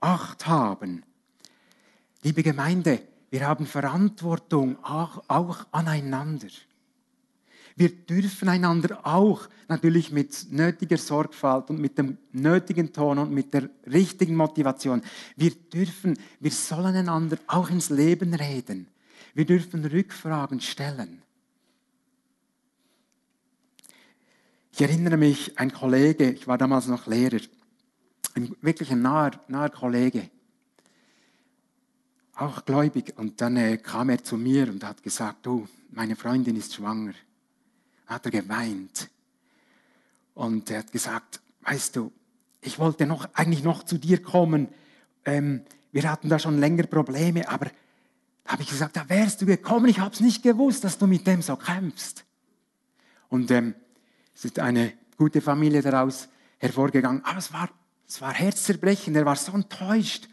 Acht 0.00 0.46
haben. 0.46 1.02
Liebe 2.22 2.42
Gemeinde, 2.42 3.00
wir 3.28 3.46
haben 3.46 3.66
Verantwortung 3.66 4.82
auch, 4.82 5.22
auch 5.28 5.66
aneinander. 5.70 6.48
Wir 7.76 7.90
dürfen 7.90 8.48
einander 8.48 9.06
auch 9.06 9.48
natürlich 9.68 10.10
mit 10.10 10.50
nötiger 10.50 10.96
Sorgfalt 10.96 11.68
und 11.68 11.78
mit 11.78 11.98
dem 11.98 12.16
nötigen 12.32 12.90
Ton 12.90 13.18
und 13.18 13.30
mit 13.30 13.52
der 13.52 13.68
richtigen 13.86 14.34
Motivation. 14.34 15.02
Wir 15.36 15.50
dürfen, 15.50 16.18
wir 16.40 16.50
sollen 16.50 16.96
einander 16.96 17.36
auch 17.46 17.68
ins 17.68 17.90
Leben 17.90 18.32
reden. 18.32 18.88
Wir 19.34 19.44
dürfen 19.44 19.84
Rückfragen 19.84 20.62
stellen. 20.62 21.20
Ich 24.72 24.80
erinnere 24.80 25.18
mich, 25.18 25.58
ein 25.58 25.70
Kollege, 25.70 26.30
ich 26.30 26.46
war 26.46 26.56
damals 26.56 26.86
noch 26.86 27.06
Lehrer, 27.06 27.40
ein 28.34 28.56
wirklich 28.62 28.90
ein 28.90 29.02
naher, 29.02 29.32
naher 29.48 29.70
Kollege, 29.70 30.30
auch 32.34 32.64
gläubig. 32.64 33.14
Und 33.16 33.40
dann 33.40 33.56
äh, 33.56 33.76
kam 33.76 34.08
er 34.08 34.22
zu 34.22 34.36
mir 34.36 34.68
und 34.68 34.84
hat 34.84 35.02
gesagt, 35.02 35.44
du, 35.44 35.68
meine 35.90 36.16
Freundin 36.16 36.56
ist 36.56 36.74
schwanger. 36.74 37.14
Hat 38.06 38.24
er 38.24 38.30
geweint. 38.30 39.10
Und 40.34 40.70
er 40.70 40.80
hat 40.80 40.92
gesagt, 40.92 41.40
weißt 41.62 41.96
du, 41.96 42.12
ich 42.60 42.78
wollte 42.78 43.06
noch, 43.06 43.28
eigentlich 43.34 43.62
noch 43.62 43.84
zu 43.84 43.98
dir 43.98 44.22
kommen. 44.22 44.68
Ähm, 45.24 45.62
wir 45.92 46.10
hatten 46.10 46.28
da 46.28 46.38
schon 46.38 46.58
länger 46.58 46.84
Probleme, 46.84 47.48
aber 47.48 47.70
da 48.44 48.52
habe 48.52 48.62
ich 48.62 48.68
gesagt, 48.68 48.96
da 48.96 49.08
wärst 49.08 49.42
du 49.42 49.46
gekommen, 49.46 49.86
ich 49.86 49.98
habe 49.98 50.14
es 50.14 50.20
nicht 50.20 50.42
gewusst, 50.42 50.84
dass 50.84 50.98
du 50.98 51.06
mit 51.06 51.26
dem 51.26 51.42
so 51.42 51.56
kämpfst. 51.56 52.24
Und 53.28 53.50
ähm, 53.50 53.74
es 54.34 54.44
ist 54.44 54.58
eine 54.58 54.92
gute 55.16 55.40
Familie 55.40 55.82
daraus 55.82 56.28
hervorgegangen. 56.58 57.24
Aber 57.24 57.38
es 57.38 57.52
war, 57.52 57.70
es 58.06 58.20
war 58.20 58.32
herzzerbrechend, 58.32 59.16
er 59.16 59.24
war 59.24 59.36
so 59.36 59.52
enttäuscht, 59.52 60.28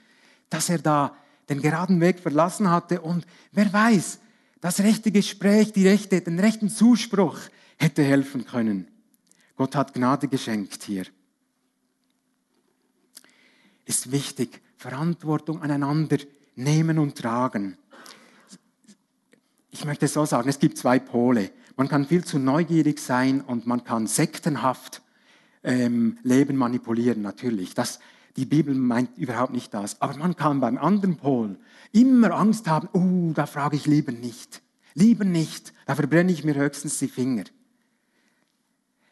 dass 0.50 0.70
er 0.70 0.80
da 0.80 1.16
den 1.50 1.62
geraden 1.62 2.00
Weg 2.02 2.20
verlassen 2.20 2.70
hatte. 2.70 3.02
Und 3.02 3.26
wer 3.52 3.72
weiß, 3.72 4.20
das 4.62 4.80
rechte 4.80 5.12
Gespräch, 5.12 5.74
die 5.74 5.88
rechte, 5.88 6.22
den 6.22 6.40
rechten 6.40 6.70
Zuspruch 6.70 7.38
hätte 7.78 8.04
helfen 8.04 8.46
können. 8.46 8.88
Gott 9.56 9.76
hat 9.76 9.94
Gnade 9.94 10.28
geschenkt 10.28 10.84
hier. 10.84 11.06
Ist 13.86 14.12
wichtig, 14.12 14.62
Verantwortung 14.78 15.62
aneinander 15.62 16.18
nehmen 16.56 17.00
und 17.00 17.18
tragen 17.18 17.78
ich 19.74 19.86
möchte 19.86 20.08
so 20.08 20.24
sagen, 20.26 20.48
es 20.48 20.60
gibt 20.60 20.78
zwei 20.78 21.00
Pole. 21.00 21.50
Man 21.76 21.90
kann 21.90 22.06
viel 22.06 22.24
zu 22.24 22.38
neugierig 22.38 23.00
sein 23.00 23.42
und 23.42 23.66
man 23.66 23.84
kann 23.84 24.06
sektenhaft 24.06 25.02
ähm, 25.64 26.20
Leben 26.22 26.56
manipulieren, 26.56 27.24
natürlich. 27.24 27.74
Das, 27.74 28.00
die 28.38 28.46
Bibel 28.46 28.76
meint 28.76 29.18
überhaupt 29.18 29.52
nicht 29.52 29.74
das. 29.74 30.00
Aber 30.00 30.16
man 30.18 30.36
kann 30.36 30.60
beim 30.60 30.78
anderen 30.78 31.18
Pol 31.18 31.58
immer 31.92 32.32
Angst 32.32 32.68
haben, 32.68 32.88
oh, 32.94 33.34
da 33.34 33.48
frage 33.48 33.76
ich 33.76 33.88
lieber 33.88 34.12
nicht. 34.12 34.62
Lieber 34.94 35.26
nicht, 35.26 35.74
da 35.88 35.96
verbrenne 35.96 36.32
ich 36.32 36.44
mir 36.44 36.54
höchstens 36.54 37.00
die 37.00 37.08
Finger. 37.08 37.46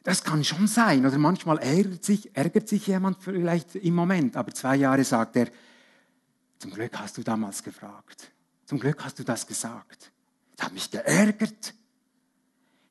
Das 0.04 0.24
kann 0.24 0.44
schon 0.44 0.68
sein. 0.68 1.06
Oder 1.06 1.18
manchmal 1.18 1.60
ärgert 1.60 2.04
sich, 2.04 2.36
ärgert 2.36 2.68
sich 2.68 2.88
jemand 2.88 3.22
vielleicht 3.22 3.76
im 3.76 3.96
Moment, 3.96 4.36
aber 4.36 4.54
zwei 4.54 4.76
Jahre 4.76 5.04
sagt 5.04 5.36
er, 5.36 5.50
zum 6.60 6.72
Glück 6.72 6.98
hast 7.00 7.18
du 7.18 7.24
damals 7.24 7.64
gefragt. 7.64 8.32
Zum 8.66 8.80
Glück 8.80 9.04
hast 9.04 9.20
du 9.20 9.24
das 9.24 9.46
gesagt. 9.46 10.12
Ich 10.56 10.64
habe 10.64 10.74
mich 10.74 10.90
geärgert. 10.92 11.74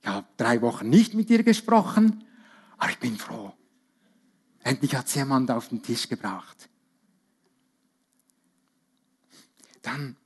Ich 0.03 0.09
habe 0.09 0.27
drei 0.37 0.61
Wochen 0.63 0.89
nicht 0.89 1.15
mit 1.15 1.31
ihr 1.31 1.43
gesprochen, 1.43 2.25
aber 2.79 2.91
ich 2.91 2.99
bin 2.99 3.17
froh. 3.17 3.53
Endlich 4.63 4.95
hat 4.95 5.07
es 5.07 5.15
jemand 5.15 5.51
auf 5.51 5.69
den 5.69 5.83
Tisch 5.83 6.09
gebracht. 6.09 6.69
Dann 9.83 10.17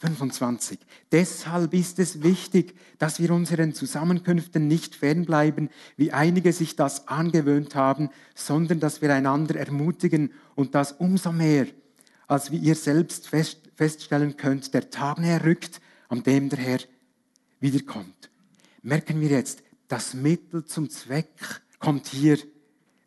25. 0.00 0.78
Deshalb 1.12 1.74
ist 1.74 1.98
es 1.98 2.22
wichtig, 2.22 2.74
dass 2.98 3.20
wir 3.20 3.30
unseren 3.32 3.74
Zusammenkünften 3.74 4.66
nicht 4.66 4.94
fernbleiben, 4.94 5.68
wie 5.96 6.12
einige 6.12 6.52
sich 6.54 6.74
das 6.74 7.06
angewöhnt 7.06 7.74
haben, 7.74 8.08
sondern 8.34 8.80
dass 8.80 9.02
wir 9.02 9.14
einander 9.14 9.56
ermutigen 9.56 10.32
und 10.54 10.74
das 10.74 10.92
umso 10.92 11.32
mehr, 11.32 11.66
als 12.26 12.50
wie 12.50 12.56
ihr 12.56 12.76
selbst 12.76 13.28
feststellen 13.28 14.38
könnt, 14.38 14.72
der 14.72 14.88
Tag 14.88 15.18
näher 15.18 15.44
rückt, 15.44 15.80
an 16.08 16.22
dem 16.22 16.48
der 16.48 16.58
Herr 16.58 16.80
wiederkommt. 17.60 18.30
Merken 18.82 19.20
wir 19.20 19.28
jetzt, 19.28 19.62
das 19.86 20.14
Mittel 20.14 20.64
zum 20.64 20.88
Zweck 20.88 21.60
kommt 21.78 22.06
hier 22.06 22.38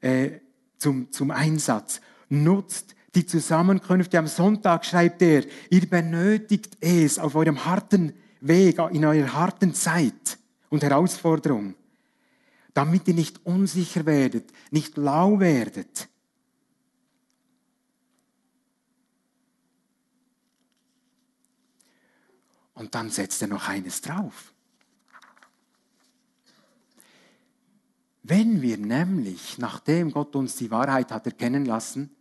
äh, 0.01 0.31
zum, 0.77 1.11
zum 1.11 1.31
Einsatz. 1.31 2.01
Nutzt 2.29 2.93
die 3.15 3.25
Zusammenkünfte 3.25 4.17
am 4.17 4.27
Sonntag, 4.27 4.85
schreibt 4.85 5.21
er, 5.21 5.43
ihr 5.69 5.89
benötigt 5.89 6.77
es 6.79 7.19
auf 7.19 7.35
eurem 7.35 7.65
harten 7.65 8.13
Weg, 8.41 8.79
in 8.91 9.05
eurer 9.05 9.33
harten 9.33 9.73
Zeit 9.73 10.37
und 10.69 10.83
Herausforderung, 10.83 11.75
damit 12.73 13.07
ihr 13.07 13.13
nicht 13.13 13.45
unsicher 13.45 14.05
werdet, 14.05 14.51
nicht 14.71 14.97
lau 14.97 15.39
werdet, 15.39 16.09
Und 22.83 22.95
dann 22.95 23.09
setzt 23.09 23.41
er 23.41 23.47
noch 23.47 23.67
eines 23.69 24.01
drauf. 24.01 24.53
Wenn 28.23 28.61
wir 28.61 28.77
nämlich, 28.77 29.57
nachdem 29.57 30.11
Gott 30.11 30.35
uns 30.35 30.55
die 30.55 30.71
Wahrheit 30.71 31.11
hat 31.11 31.25
erkennen 31.25 31.65
lassen, 31.65 32.12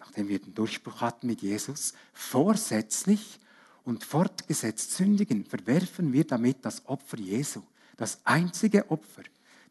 nachdem 0.00 0.28
wir 0.28 0.40
den 0.40 0.54
Durchbruch 0.54 1.00
hatten 1.00 1.26
mit 1.26 1.42
Jesus, 1.42 1.94
vorsätzlich 2.12 3.38
und 3.84 4.04
fortgesetzt 4.04 4.92
sündigen, 4.92 5.44
verwerfen 5.44 6.12
wir 6.12 6.26
damit 6.26 6.64
das 6.64 6.86
Opfer 6.86 7.18
Jesu, 7.18 7.62
das 7.96 8.20
einzige 8.24 8.90
Opfer, 8.90 9.22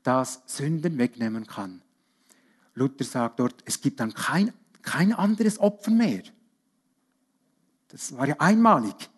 das 0.04 0.42
Sünden 0.46 0.98
wegnehmen 0.98 1.46
kann. 1.46 1.82
Luther 2.76 3.04
sagt 3.04 3.39
dort, 3.39 3.62
es 3.65 3.82
gibt 3.82 4.00
dann 4.00 4.13
kein, 4.13 4.54
kein 4.82 5.13
anderes 5.13 5.60
Opfer 5.60 5.92
mehr. 5.92 6.24
Das 7.89 8.15
war 8.15 8.28
ja 8.28 8.36
einmalig. 8.39 9.10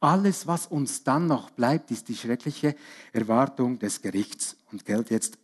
Alles, 0.00 0.46
was 0.46 0.66
uns 0.66 1.04
dann 1.04 1.26
noch 1.26 1.50
bleibt, 1.50 1.90
ist 1.90 2.08
die 2.08 2.16
schreckliche 2.16 2.74
Erwartung 3.12 3.78
des 3.78 4.02
Gerichts. 4.02 4.56
Und 4.70 4.84
gilt 4.84 5.10
jetzt 5.10 5.38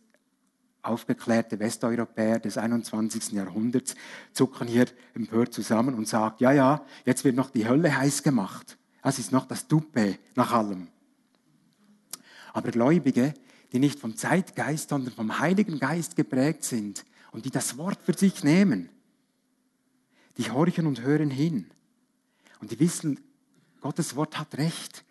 aufgeklärte 0.83 1.59
Westeuropäer 1.59 2.39
des 2.39 2.57
21. 2.57 3.31
Jahrhunderts 3.31 3.95
zucken 4.33 4.67
hier 4.67 4.85
empört 5.13 5.53
zusammen 5.53 5.95
und 5.95 6.07
sagen, 6.07 6.35
ja, 6.39 6.51
ja, 6.51 6.85
jetzt 7.05 7.23
wird 7.23 7.35
noch 7.35 7.49
die 7.49 7.67
Hölle 7.67 7.95
heiß 7.95 8.23
gemacht. 8.23 8.77
Das 9.01 9.19
ist 9.19 9.31
noch 9.31 9.45
das 9.45 9.67
Dupe 9.67 10.17
nach 10.35 10.51
allem. 10.51 10.87
Aber 12.53 12.71
Gläubige, 12.71 13.33
die 13.71 13.79
nicht 13.79 13.99
vom 13.99 14.15
Zeitgeist, 14.15 14.89
sondern 14.89 15.13
vom 15.13 15.39
Heiligen 15.39 15.79
Geist 15.79 16.15
geprägt 16.15 16.63
sind 16.63 17.05
und 17.31 17.45
die 17.45 17.51
das 17.51 17.77
Wort 17.77 17.99
für 18.03 18.17
sich 18.17 18.43
nehmen, 18.43 18.89
die 20.37 20.51
horchen 20.51 20.87
und 20.87 21.01
hören 21.01 21.29
hin. 21.29 21.69
Und 22.59 22.71
die 22.71 22.79
wissen, 22.79 23.19
Gottes 23.79 24.15
Wort 24.15 24.37
hat 24.37 24.57
recht. 24.57 25.03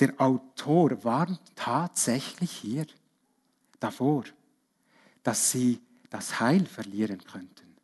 Der 0.00 0.20
Autor 0.20 1.04
warnt 1.04 1.40
tatsächlich 1.54 2.50
hier 2.50 2.86
davor, 3.80 4.24
dass 5.22 5.50
sie 5.50 5.80
das 6.08 6.40
Heil 6.40 6.66
verlieren 6.66 7.22
könnten. 7.24 7.76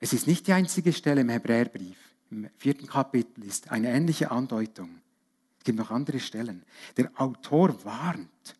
Es 0.00 0.12
ist 0.12 0.26
nicht 0.26 0.46
die 0.46 0.52
einzige 0.52 0.92
Stelle 0.92 1.22
im 1.22 1.28
Hebräerbrief. 1.28 1.96
Im 2.30 2.48
vierten 2.56 2.86
Kapitel 2.86 3.44
ist 3.44 3.70
eine 3.70 3.90
ähnliche 3.90 4.30
Andeutung. 4.30 5.00
Es 5.58 5.64
gibt 5.64 5.78
noch 5.78 5.90
andere 5.90 6.20
Stellen. 6.20 6.64
Der 6.96 7.10
Autor 7.14 7.84
warnt, 7.84 8.56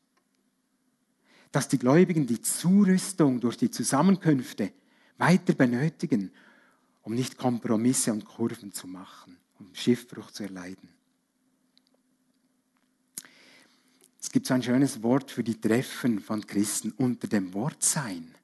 dass 1.53 1.69
die 1.69 1.79
Gläubigen 1.79 2.27
die 2.27 2.41
Zurüstung 2.41 3.41
durch 3.41 3.57
die 3.57 3.71
Zusammenkünfte 3.71 4.73
weiter 5.19 5.55
benötigen 5.55 6.33
um 7.07 7.15
nicht 7.15 7.39
Kompromisse 7.39 8.13
und 8.13 8.25
Kurven 8.25 8.73
zu 8.73 8.89
machen, 8.89 9.39
um 9.61 9.73
Schiffbruch 9.73 10.33
zu 10.33 10.43
erleiden. 10.43 10.89
Es 14.27 14.33
gibt 14.33 14.49
so 14.49 14.55
ein 14.55 14.63
schönes 14.63 15.05
Wort 15.05 15.31
für 15.31 15.45
die 15.45 15.61
Treffen 15.61 16.19
von 16.19 16.45
Christen 16.45 16.91
unter 16.91 17.29
dem 17.29 17.55
Wort 17.55 17.85
sein. 17.85 18.35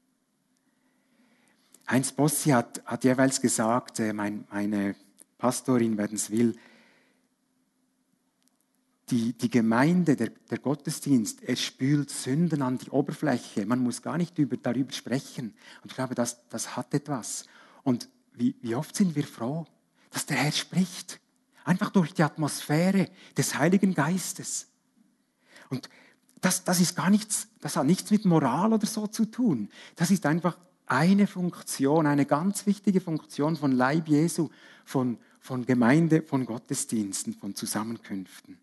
Heinz 1.90 2.12
Bossi 2.12 2.50
hat, 2.50 2.80
hat 2.86 3.02
jeweils 3.02 3.40
gesagt, 3.40 3.98
äh, 3.98 4.12
mein, 4.12 4.44
meine 4.48 4.94
Pastorin 5.38 5.98
Wädenswil, 5.98 6.56
die, 9.10 9.32
die 9.32 9.50
Gemeinde, 9.50 10.14
der, 10.14 10.28
der 10.28 10.58
Gottesdienst, 10.58 11.42
er 11.42 11.56
spült 11.56 12.10
Sünden 12.10 12.62
an 12.62 12.78
die 12.78 12.90
Oberfläche. 12.90 13.66
Man 13.66 13.80
muss 13.80 14.02
gar 14.02 14.18
nicht 14.18 14.38
über, 14.38 14.56
darüber 14.56 14.92
sprechen. 14.92 15.52
Und 15.82 15.90
ich 15.90 15.96
glaube, 15.96 16.14
das, 16.14 16.48
das 16.48 16.76
hat 16.76 16.94
etwas. 16.94 17.46
Und 17.82 18.08
wie, 18.34 18.54
wie 18.62 18.76
oft 18.76 18.94
sind 18.94 19.16
wir 19.16 19.26
froh, 19.26 19.66
dass 20.10 20.26
der 20.26 20.36
Herr 20.36 20.52
spricht. 20.52 21.18
Einfach 21.64 21.90
durch 21.90 22.14
die 22.14 22.22
Atmosphäre 22.22 23.10
des 23.36 23.58
Heiligen 23.58 23.94
Geistes. 23.94 24.68
Und 25.72 25.88
das, 26.42 26.64
das 26.64 26.80
ist 26.80 26.94
gar 26.94 27.08
nichts, 27.08 27.48
das 27.60 27.76
hat 27.76 27.86
nichts 27.86 28.10
mit 28.10 28.26
Moral 28.26 28.74
oder 28.74 28.86
so 28.86 29.06
zu 29.06 29.24
tun. 29.24 29.70
Das 29.96 30.10
ist 30.10 30.26
einfach 30.26 30.58
eine 30.86 31.26
Funktion, 31.26 32.06
eine 32.06 32.26
ganz 32.26 32.66
wichtige 32.66 33.00
Funktion 33.00 33.56
von 33.56 33.72
Leib 33.72 34.06
Jesu, 34.06 34.50
von, 34.84 35.16
von 35.40 35.64
Gemeinde, 35.64 36.22
von 36.22 36.44
Gottesdiensten, 36.44 37.32
von 37.32 37.54
Zusammenkünften. 37.54 38.58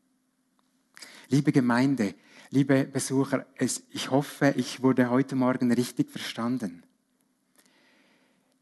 Liebe 1.29 1.51
Gemeinde, 1.51 2.13
liebe 2.51 2.83
Besucher, 2.83 3.47
es, 3.55 3.81
ich 3.89 4.11
hoffe, 4.11 4.53
ich 4.55 4.83
wurde 4.83 5.09
heute 5.09 5.35
Morgen 5.35 5.71
richtig 5.71 6.11
verstanden. 6.11 6.83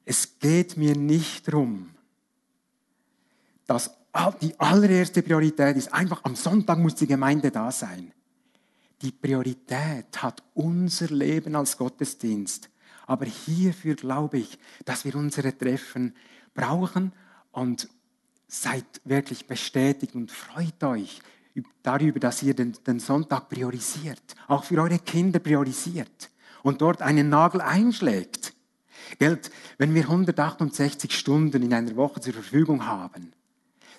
Es 0.06 0.40
geht 0.40 0.78
mir 0.78 0.96
nicht 0.96 1.50
darum, 1.50 1.90
dass 3.66 3.92
die 4.42 4.58
allererste 4.58 5.22
Priorität 5.22 5.76
ist, 5.76 5.94
einfach 5.94 6.24
am 6.24 6.36
Sonntag 6.36 6.80
muss 6.80 6.96
die 6.96 7.08
Gemeinde 7.08 7.52
da 7.52 7.72
sein. 7.72 8.14
Die 9.02 9.12
Priorität 9.12 10.22
hat 10.22 10.44
unser 10.54 11.08
Leben 11.08 11.56
als 11.56 11.78
Gottesdienst. 11.78 12.70
Aber 13.06 13.26
hierfür 13.26 13.96
glaube 13.96 14.40
ich, 14.40 14.58
dass 14.86 15.06
wir 15.06 15.16
unsere 15.16 15.58
Treffen 15.58 16.16
brauchen 16.54 17.14
und 17.52 17.88
seid 18.48 18.86
wirklich 19.04 19.48
bestätigt 19.48 20.16
und 20.16 20.32
freut 20.32 20.84
euch 20.84 21.22
darüber, 21.84 22.20
dass 22.20 22.44
ihr 22.44 22.54
den, 22.54 22.74
den 22.86 23.00
Sonntag 23.00 23.50
priorisiert, 23.50 24.22
auch 24.48 24.64
für 24.64 24.82
eure 24.82 25.00
Kinder 25.00 25.40
priorisiert 25.40 26.30
und 26.64 26.82
dort 26.82 27.02
einen 27.02 27.30
Nagel 27.30 27.62
einschlägt. 27.62 28.54
Geld, 29.20 29.52
wenn 29.78 29.94
wir 29.94 30.04
168 30.04 31.18
Stunden 31.18 31.64
in 31.64 31.74
einer 31.74 31.96
Woche 31.96 32.20
zur 32.20 32.34
Verfügung 32.34 32.86
haben, 32.86 33.32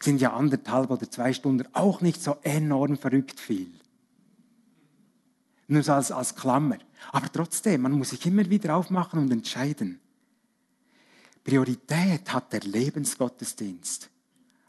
sind 0.00 0.20
ja 0.20 0.32
anderthalb 0.34 0.90
oder 0.90 1.10
zwei 1.10 1.32
Stunden 1.32 1.66
auch 1.72 2.00
nicht 2.00 2.22
so 2.22 2.36
enorm 2.42 2.96
verrückt 2.96 3.40
viel. 3.40 3.72
Nur 5.68 5.82
so 5.82 5.92
als, 5.92 6.10
als 6.10 6.34
Klammer. 6.34 6.78
Aber 7.12 7.30
trotzdem, 7.30 7.82
man 7.82 7.92
muss 7.92 8.10
sich 8.10 8.24
immer 8.26 8.48
wieder 8.48 8.76
aufmachen 8.76 9.20
und 9.20 9.30
entscheiden. 9.30 10.00
Priorität 11.44 12.32
hat 12.32 12.52
der 12.52 12.60
Lebensgottesdienst. 12.60 14.10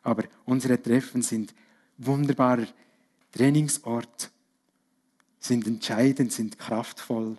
Aber 0.03 0.23
unsere 0.45 0.81
Treffen 0.81 1.21
sind 1.21 1.53
wunderbarer 1.97 2.67
Trainingsort, 3.31 4.31
sind 5.39 5.67
entscheidend, 5.67 6.31
sind 6.31 6.57
kraftvoll. 6.57 7.37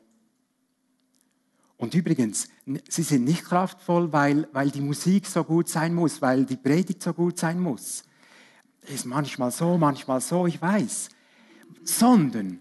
Und 1.76 1.94
übrigens, 1.94 2.48
sie 2.88 3.02
sind 3.02 3.24
nicht 3.24 3.44
kraftvoll, 3.44 4.12
weil, 4.12 4.46
weil 4.52 4.70
die 4.70 4.82
Musik 4.82 5.26
so 5.26 5.42
gut 5.42 5.68
sein 5.68 5.94
muss, 5.94 6.20
weil 6.20 6.44
die 6.44 6.56
Predigt 6.56 7.02
so 7.02 7.14
gut 7.14 7.38
sein 7.38 7.58
muss. 7.58 8.04
Ist 8.82 9.06
manchmal 9.06 9.50
so, 9.50 9.78
manchmal 9.78 10.20
so, 10.20 10.46
ich 10.46 10.60
weiß. 10.60 11.08
Sondern 11.82 12.60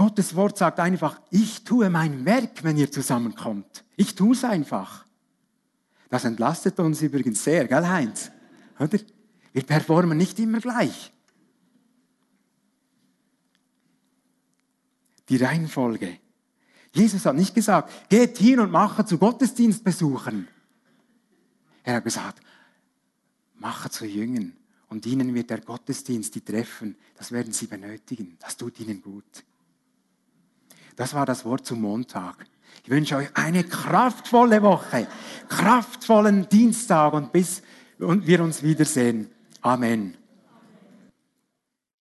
Gottes 0.00 0.34
Wort 0.34 0.56
sagt 0.56 0.80
einfach, 0.80 1.20
ich 1.30 1.62
tue 1.62 1.90
mein 1.90 2.24
Werk, 2.24 2.64
wenn 2.64 2.78
ihr 2.78 2.90
zusammenkommt. 2.90 3.84
Ich 3.96 4.14
tue 4.14 4.32
es 4.32 4.44
einfach. 4.44 5.04
Das 6.08 6.24
entlastet 6.24 6.80
uns 6.80 7.02
übrigens 7.02 7.44
sehr, 7.44 7.68
gell 7.68 7.86
Heinz? 7.86 8.30
Oder? 8.78 8.98
Wir 9.52 9.62
performen 9.62 10.16
nicht 10.16 10.38
immer 10.38 10.58
gleich. 10.58 11.12
Die 15.28 15.36
Reihenfolge. 15.36 16.18
Jesus 16.94 17.26
hat 17.26 17.36
nicht 17.36 17.54
gesagt, 17.54 18.08
geht 18.08 18.38
hin 18.38 18.58
und 18.60 18.70
mache 18.70 19.04
zu 19.04 19.18
Gottesdienstbesuchen. 19.18 20.48
Er 21.84 21.96
hat 21.96 22.04
gesagt, 22.04 22.40
mache 23.56 23.90
zu 23.90 24.06
Jüngern 24.06 24.56
und 24.88 25.04
ihnen 25.04 25.34
wird 25.34 25.50
der 25.50 25.60
Gottesdienst, 25.60 26.34
die 26.34 26.40
Treffen, 26.40 26.96
das 27.18 27.32
werden 27.32 27.52
sie 27.52 27.66
benötigen. 27.66 28.38
Das 28.40 28.56
tut 28.56 28.80
ihnen 28.80 29.02
gut. 29.02 29.44
Das 30.96 31.14
war 31.14 31.26
das 31.26 31.44
Wort 31.44 31.66
zum 31.66 31.80
Montag. 31.80 32.46
Ich 32.84 32.90
wünsche 32.90 33.16
euch 33.16 33.28
eine 33.34 33.64
kraftvolle 33.64 34.62
Woche, 34.62 35.06
kraftvollen 35.48 36.48
Dienstag 36.48 37.12
und 37.12 37.32
bis 37.32 37.62
wir 37.98 38.40
uns 38.42 38.62
wiedersehen. 38.62 39.30
Amen. 39.60 40.19